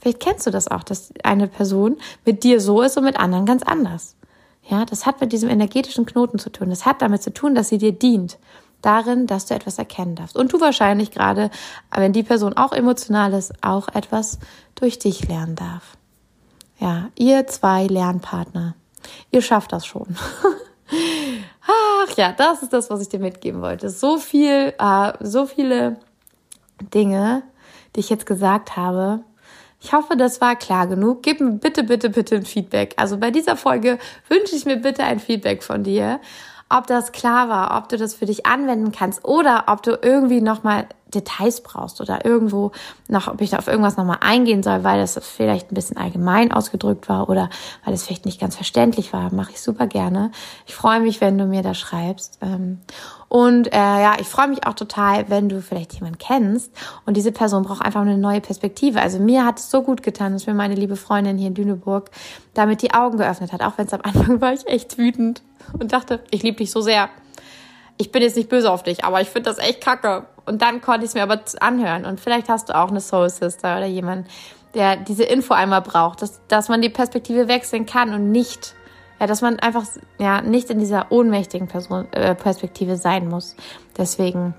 Vielleicht 0.00 0.20
kennst 0.20 0.46
du 0.46 0.50
das 0.50 0.66
auch, 0.66 0.82
dass 0.82 1.12
eine 1.22 1.46
Person 1.46 1.98
mit 2.24 2.42
dir 2.42 2.60
so 2.60 2.82
ist 2.82 2.96
und 2.96 3.04
mit 3.04 3.20
anderen 3.20 3.46
ganz 3.46 3.62
anders. 3.62 4.16
Ja, 4.64 4.84
das 4.84 5.06
hat 5.06 5.20
mit 5.20 5.32
diesem 5.32 5.48
energetischen 5.48 6.06
Knoten 6.06 6.38
zu 6.38 6.50
tun. 6.50 6.70
Das 6.70 6.86
hat 6.86 7.02
damit 7.02 7.22
zu 7.22 7.32
tun, 7.32 7.54
dass 7.54 7.68
sie 7.68 7.78
dir 7.78 7.92
dient. 7.92 8.38
Darin, 8.80 9.28
dass 9.28 9.46
du 9.46 9.54
etwas 9.54 9.78
erkennen 9.78 10.16
darfst. 10.16 10.36
Und 10.36 10.52
du 10.52 10.60
wahrscheinlich 10.60 11.12
gerade, 11.12 11.50
wenn 11.94 12.12
die 12.12 12.24
Person 12.24 12.56
auch 12.56 12.72
emotional 12.72 13.32
ist, 13.32 13.52
auch 13.62 13.88
etwas 13.88 14.40
durch 14.74 14.98
dich 14.98 15.28
lernen 15.28 15.54
darf. 15.54 15.96
Ja, 16.80 17.10
ihr 17.14 17.46
zwei 17.46 17.86
Lernpartner. 17.86 18.74
Ihr 19.30 19.40
schafft 19.40 19.72
das 19.72 19.86
schon. 19.86 20.16
Ach 21.66 22.16
ja, 22.16 22.32
das 22.32 22.62
ist 22.62 22.72
das, 22.72 22.90
was 22.90 23.00
ich 23.00 23.08
dir 23.08 23.20
mitgeben 23.20 23.62
wollte. 23.62 23.88
So 23.88 24.18
viel, 24.18 24.74
äh, 24.78 25.12
so 25.20 25.46
viele 25.46 25.96
Dinge, 26.92 27.44
die 27.94 28.00
ich 28.00 28.10
jetzt 28.10 28.26
gesagt 28.26 28.76
habe, 28.76 29.20
ich 29.82 29.92
hoffe, 29.92 30.16
das 30.16 30.40
war 30.40 30.54
klar 30.54 30.86
genug. 30.86 31.22
Gib 31.22 31.40
mir 31.40 31.52
bitte, 31.52 31.82
bitte, 31.82 32.08
bitte 32.08 32.36
ein 32.36 32.44
Feedback. 32.44 32.94
Also 32.96 33.18
bei 33.18 33.32
dieser 33.32 33.56
Folge 33.56 33.98
wünsche 34.28 34.54
ich 34.54 34.64
mir 34.64 34.76
bitte 34.76 35.02
ein 35.02 35.18
Feedback 35.18 35.64
von 35.64 35.82
dir, 35.82 36.20
ob 36.76 36.86
das 36.86 37.12
klar 37.12 37.48
war, 37.48 37.76
ob 37.78 37.88
du 37.88 37.96
das 37.96 38.14
für 38.14 38.26
dich 38.26 38.46
anwenden 38.46 38.92
kannst 38.92 39.24
oder 39.24 39.64
ob 39.68 39.82
du 39.82 39.98
irgendwie 40.02 40.40
nochmal 40.40 40.86
Details 41.14 41.62
brauchst 41.62 42.00
oder 42.00 42.24
irgendwo 42.24 42.72
noch, 43.08 43.28
ob 43.28 43.40
ich 43.40 43.56
auf 43.56 43.68
irgendwas 43.68 43.96
nochmal 43.96 44.18
eingehen 44.20 44.62
soll, 44.62 44.84
weil 44.84 44.98
das 44.98 45.18
vielleicht 45.22 45.70
ein 45.70 45.74
bisschen 45.74 45.96
allgemein 45.96 46.52
ausgedrückt 46.52 47.08
war 47.08 47.28
oder 47.28 47.50
weil 47.84 47.94
es 47.94 48.04
vielleicht 48.04 48.24
nicht 48.24 48.40
ganz 48.40 48.56
verständlich 48.56 49.12
war, 49.12 49.32
mache 49.32 49.52
ich 49.52 49.60
super 49.60 49.86
gerne. 49.86 50.30
Ich 50.66 50.74
freue 50.74 51.00
mich, 51.00 51.20
wenn 51.20 51.38
du 51.38 51.44
mir 51.44 51.62
da 51.62 51.74
schreibst. 51.74 52.38
Ähm, 52.40 52.80
und 53.28 53.72
äh, 53.72 53.76
ja, 53.76 54.14
ich 54.20 54.28
freue 54.28 54.48
mich 54.48 54.66
auch 54.66 54.74
total, 54.74 55.30
wenn 55.30 55.48
du 55.48 55.62
vielleicht 55.62 55.94
jemanden 55.94 56.18
kennst 56.18 56.72
und 57.06 57.16
diese 57.16 57.32
Person 57.32 57.62
braucht 57.62 57.82
einfach 57.82 58.02
eine 58.02 58.18
neue 58.18 58.40
Perspektive. 58.40 59.00
Also 59.00 59.18
mir 59.18 59.46
hat 59.46 59.58
es 59.58 59.70
so 59.70 59.82
gut 59.82 60.02
getan, 60.02 60.32
dass 60.32 60.46
mir 60.46 60.54
meine 60.54 60.74
liebe 60.74 60.96
Freundin 60.96 61.38
hier 61.38 61.48
in 61.48 61.54
Düneburg 61.54 62.10
damit 62.54 62.82
die 62.82 62.92
Augen 62.92 63.16
geöffnet 63.16 63.52
hat, 63.52 63.62
auch 63.62 63.78
wenn 63.78 63.86
es 63.86 63.94
am 63.94 64.02
Anfang 64.02 64.40
war 64.40 64.52
ich 64.52 64.66
echt 64.66 64.98
wütend 64.98 65.42
und 65.78 65.92
dachte, 65.92 66.20
ich 66.30 66.42
liebe 66.42 66.58
dich 66.58 66.70
so 66.70 66.80
sehr 66.80 67.08
ich 68.02 68.10
bin 68.10 68.22
jetzt 68.22 68.36
nicht 68.36 68.48
böse 68.48 68.70
auf 68.70 68.82
dich, 68.82 69.04
aber 69.04 69.20
ich 69.20 69.28
finde 69.28 69.50
das 69.50 69.58
echt 69.58 69.80
kacke. 69.80 70.26
Und 70.44 70.60
dann 70.60 70.80
konnte 70.80 71.04
ich 71.04 71.10
es 71.10 71.14
mir 71.14 71.22
aber 71.22 71.40
anhören. 71.60 72.04
Und 72.04 72.20
vielleicht 72.20 72.48
hast 72.48 72.68
du 72.68 72.76
auch 72.76 72.90
eine 72.90 73.00
Soul 73.00 73.30
Sister 73.30 73.76
oder 73.76 73.86
jemanden, 73.86 74.26
der 74.74 74.96
diese 74.96 75.24
Info 75.24 75.54
einmal 75.54 75.82
braucht, 75.82 76.22
dass, 76.22 76.40
dass 76.48 76.68
man 76.68 76.82
die 76.82 76.88
Perspektive 76.88 77.46
wechseln 77.46 77.86
kann 77.86 78.12
und 78.12 78.32
nicht, 78.32 78.74
ja, 79.20 79.26
dass 79.26 79.40
man 79.40 79.60
einfach 79.60 79.84
ja 80.18 80.40
nicht 80.40 80.70
in 80.70 80.80
dieser 80.80 81.12
ohnmächtigen 81.12 81.68
Person, 81.68 82.12
äh, 82.12 82.34
Perspektive 82.34 82.96
sein 82.96 83.28
muss. 83.28 83.54
Deswegen 83.96 84.54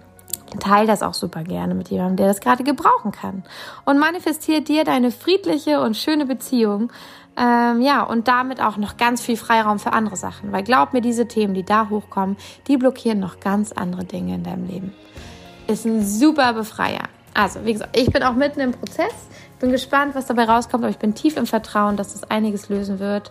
teile 0.60 0.88
das 0.88 1.04
auch 1.04 1.14
super 1.14 1.44
gerne 1.44 1.76
mit 1.76 1.90
jemandem, 1.90 2.18
der 2.18 2.28
das 2.28 2.42
gerade 2.42 2.64
gebrauchen 2.64 3.12
kann. 3.12 3.44
Und 3.86 4.00
manifestiere 4.00 4.62
dir 4.62 4.84
deine 4.84 5.12
friedliche 5.12 5.82
und 5.82 5.98
schöne 5.98 6.26
Beziehung 6.26 6.92
ähm, 7.38 7.82
ja, 7.82 8.04
und 8.04 8.28
damit 8.28 8.62
auch 8.62 8.78
noch 8.78 8.98
ganz 8.98 9.22
viel 9.22 9.38
Freiraum 9.38 9.80
für 9.80 9.94
andere 9.94 10.16
Sachen. 10.16 10.52
Weil 10.52 10.64
glaub 10.64 10.94
mir, 10.94 11.02
diese 11.02 11.28
Themen, 11.28 11.54
die 11.54 11.64
da 11.64 11.90
hochkommen, 11.90 12.38
die 12.68 12.78
blockieren 12.78 13.20
noch 13.20 13.40
ganz 13.40 13.72
andere 13.72 14.06
Dinge 14.06 14.36
in 14.36 14.44
deinem 14.44 14.68
Leben. 14.68 14.94
Ist 15.68 15.86
ein 15.86 16.06
super 16.06 16.54
Befreier. 16.54 17.10
Also, 17.34 17.66
wie 17.66 17.74
gesagt, 17.74 17.98
ich 17.98 18.12
bin 18.12 18.24
auch 18.24 18.36
mitten 18.36 18.60
im 18.60 18.72
Prozess. 18.72 19.14
Bin 19.60 19.72
gespannt, 19.72 20.14
was 20.14 20.26
dabei 20.26 20.44
rauskommt, 20.44 20.84
aber 20.84 20.92
ich 20.92 20.98
bin 20.98 21.16
tief 21.16 21.38
im 21.38 21.46
Vertrauen, 21.46 21.96
dass 21.96 22.14
das 22.14 22.30
einiges 22.30 22.70
lösen 22.70 23.00
wird. 23.00 23.30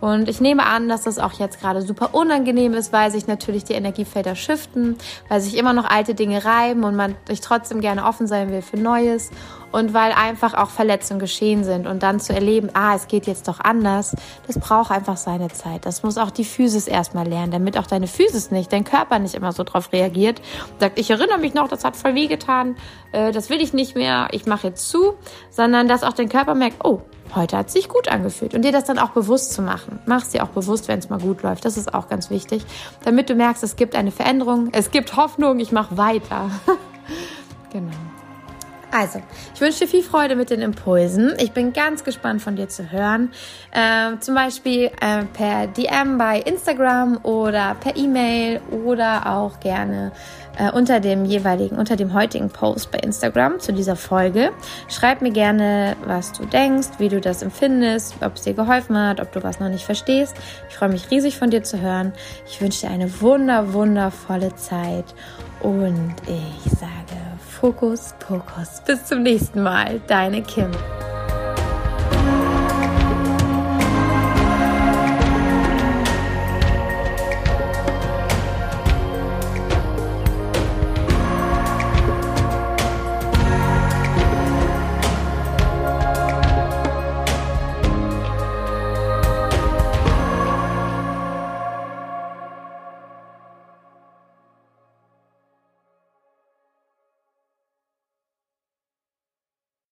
Und 0.00 0.28
ich 0.28 0.40
nehme 0.40 0.64
an, 0.66 0.88
dass 0.88 1.02
das 1.02 1.18
auch 1.18 1.32
jetzt 1.34 1.60
gerade 1.60 1.82
super 1.82 2.14
unangenehm 2.14 2.74
ist, 2.74 2.92
weil 2.92 3.10
sich 3.10 3.26
natürlich 3.26 3.64
die 3.64 3.74
Energiefelder 3.74 4.34
shiften, 4.34 4.96
weil 5.28 5.40
sich 5.40 5.56
immer 5.56 5.72
noch 5.72 5.84
alte 5.84 6.14
Dinge 6.14 6.44
reiben 6.44 6.84
und 6.84 6.96
man 6.96 7.16
sich 7.28 7.40
trotzdem 7.40 7.80
gerne 7.80 8.04
offen 8.04 8.26
sein 8.26 8.50
will 8.50 8.62
für 8.62 8.76
Neues 8.76 9.30
und 9.74 9.92
weil 9.92 10.12
einfach 10.12 10.54
auch 10.54 10.70
Verletzungen 10.70 11.18
geschehen 11.18 11.64
sind 11.64 11.88
und 11.88 12.04
dann 12.04 12.20
zu 12.20 12.32
erleben, 12.32 12.70
ah, 12.74 12.94
es 12.94 13.08
geht 13.08 13.26
jetzt 13.26 13.48
doch 13.48 13.58
anders, 13.58 14.14
das 14.46 14.56
braucht 14.60 14.92
einfach 14.92 15.16
seine 15.16 15.48
Zeit. 15.48 15.84
Das 15.84 16.04
muss 16.04 16.16
auch 16.16 16.30
die 16.30 16.44
Physis 16.44 16.86
erstmal 16.86 17.26
lernen, 17.26 17.50
damit 17.50 17.76
auch 17.76 17.88
deine 17.88 18.06
Physis 18.06 18.52
nicht, 18.52 18.72
dein 18.72 18.84
Körper 18.84 19.18
nicht 19.18 19.34
immer 19.34 19.50
so 19.50 19.64
drauf 19.64 19.92
reagiert. 19.92 20.40
Sagt, 20.78 21.00
ich 21.00 21.10
erinnere 21.10 21.38
mich 21.38 21.54
noch, 21.54 21.66
das 21.66 21.84
hat 21.84 21.96
voll 21.96 22.14
weh 22.14 22.28
getan, 22.28 22.76
äh, 23.10 23.32
das 23.32 23.50
will 23.50 23.60
ich 23.60 23.72
nicht 23.72 23.96
mehr, 23.96 24.28
ich 24.30 24.46
mache 24.46 24.68
jetzt 24.68 24.88
zu, 24.88 25.14
sondern 25.50 25.88
dass 25.88 26.04
auch 26.04 26.12
dein 26.12 26.28
Körper 26.28 26.54
merkt, 26.54 26.84
oh, 26.84 27.02
heute 27.34 27.56
hat 27.56 27.68
sich 27.68 27.88
gut 27.88 28.06
angefühlt 28.06 28.54
und 28.54 28.62
dir 28.62 28.70
das 28.70 28.84
dann 28.84 29.00
auch 29.00 29.10
bewusst 29.10 29.54
zu 29.54 29.60
machen. 29.60 29.98
Mach 30.06 30.22
es 30.22 30.28
dir 30.28 30.44
auch 30.44 30.50
bewusst, 30.50 30.86
wenn 30.86 31.00
es 31.00 31.10
mal 31.10 31.18
gut 31.18 31.42
läuft. 31.42 31.64
Das 31.64 31.76
ist 31.76 31.94
auch 31.94 32.08
ganz 32.08 32.30
wichtig, 32.30 32.64
damit 33.02 33.28
du 33.28 33.34
merkst, 33.34 33.64
es 33.64 33.74
gibt 33.74 33.96
eine 33.96 34.12
Veränderung, 34.12 34.68
es 34.70 34.92
gibt 34.92 35.16
Hoffnung, 35.16 35.58
ich 35.58 35.72
mache 35.72 35.96
weiter. 35.96 36.48
genau. 37.72 37.90
Also, 38.96 39.20
ich 39.52 39.60
wünsche 39.60 39.80
dir 39.80 39.88
viel 39.88 40.04
Freude 40.04 40.36
mit 40.36 40.50
den 40.50 40.62
Impulsen. 40.62 41.34
Ich 41.38 41.50
bin 41.50 41.72
ganz 41.72 42.04
gespannt 42.04 42.40
von 42.42 42.54
dir 42.54 42.68
zu 42.68 42.92
hören. 42.92 43.32
Äh, 43.72 44.20
zum 44.20 44.36
Beispiel 44.36 44.84
äh, 45.00 45.24
per 45.32 45.66
DM 45.66 46.16
bei 46.16 46.38
Instagram 46.38 47.18
oder 47.24 47.74
per 47.80 47.96
E-Mail 47.96 48.60
oder 48.70 49.26
auch 49.26 49.58
gerne 49.58 50.12
äh, 50.56 50.70
unter 50.70 51.00
dem 51.00 51.24
jeweiligen, 51.24 51.76
unter 51.76 51.96
dem 51.96 52.14
heutigen 52.14 52.50
Post 52.50 52.92
bei 52.92 52.98
Instagram 52.98 53.58
zu 53.58 53.72
dieser 53.72 53.96
Folge. 53.96 54.52
Schreib 54.86 55.22
mir 55.22 55.32
gerne, 55.32 55.96
was 56.06 56.30
du 56.30 56.44
denkst, 56.44 56.90
wie 56.98 57.08
du 57.08 57.20
das 57.20 57.42
empfindest, 57.42 58.14
ob 58.20 58.36
es 58.36 58.42
dir 58.42 58.54
geholfen 58.54 58.96
hat, 58.96 59.20
ob 59.20 59.32
du 59.32 59.42
was 59.42 59.58
noch 59.58 59.70
nicht 59.70 59.84
verstehst. 59.84 60.36
Ich 60.70 60.76
freue 60.76 60.90
mich 60.90 61.10
riesig 61.10 61.36
von 61.36 61.50
dir 61.50 61.64
zu 61.64 61.80
hören. 61.80 62.12
Ich 62.46 62.60
wünsche 62.60 62.86
dir 62.86 62.92
eine 62.92 63.20
wunder, 63.20 63.72
wundervolle 63.72 64.54
Zeit 64.54 65.16
und 65.62 66.14
ich 66.28 66.70
sage 66.78 66.94
Fokus, 67.64 68.14
Pokus. 68.18 68.82
Bis 68.86 69.06
zum 69.06 69.22
nächsten 69.22 69.62
Mal. 69.62 69.98
Deine 70.06 70.42
Kim. 70.42 70.70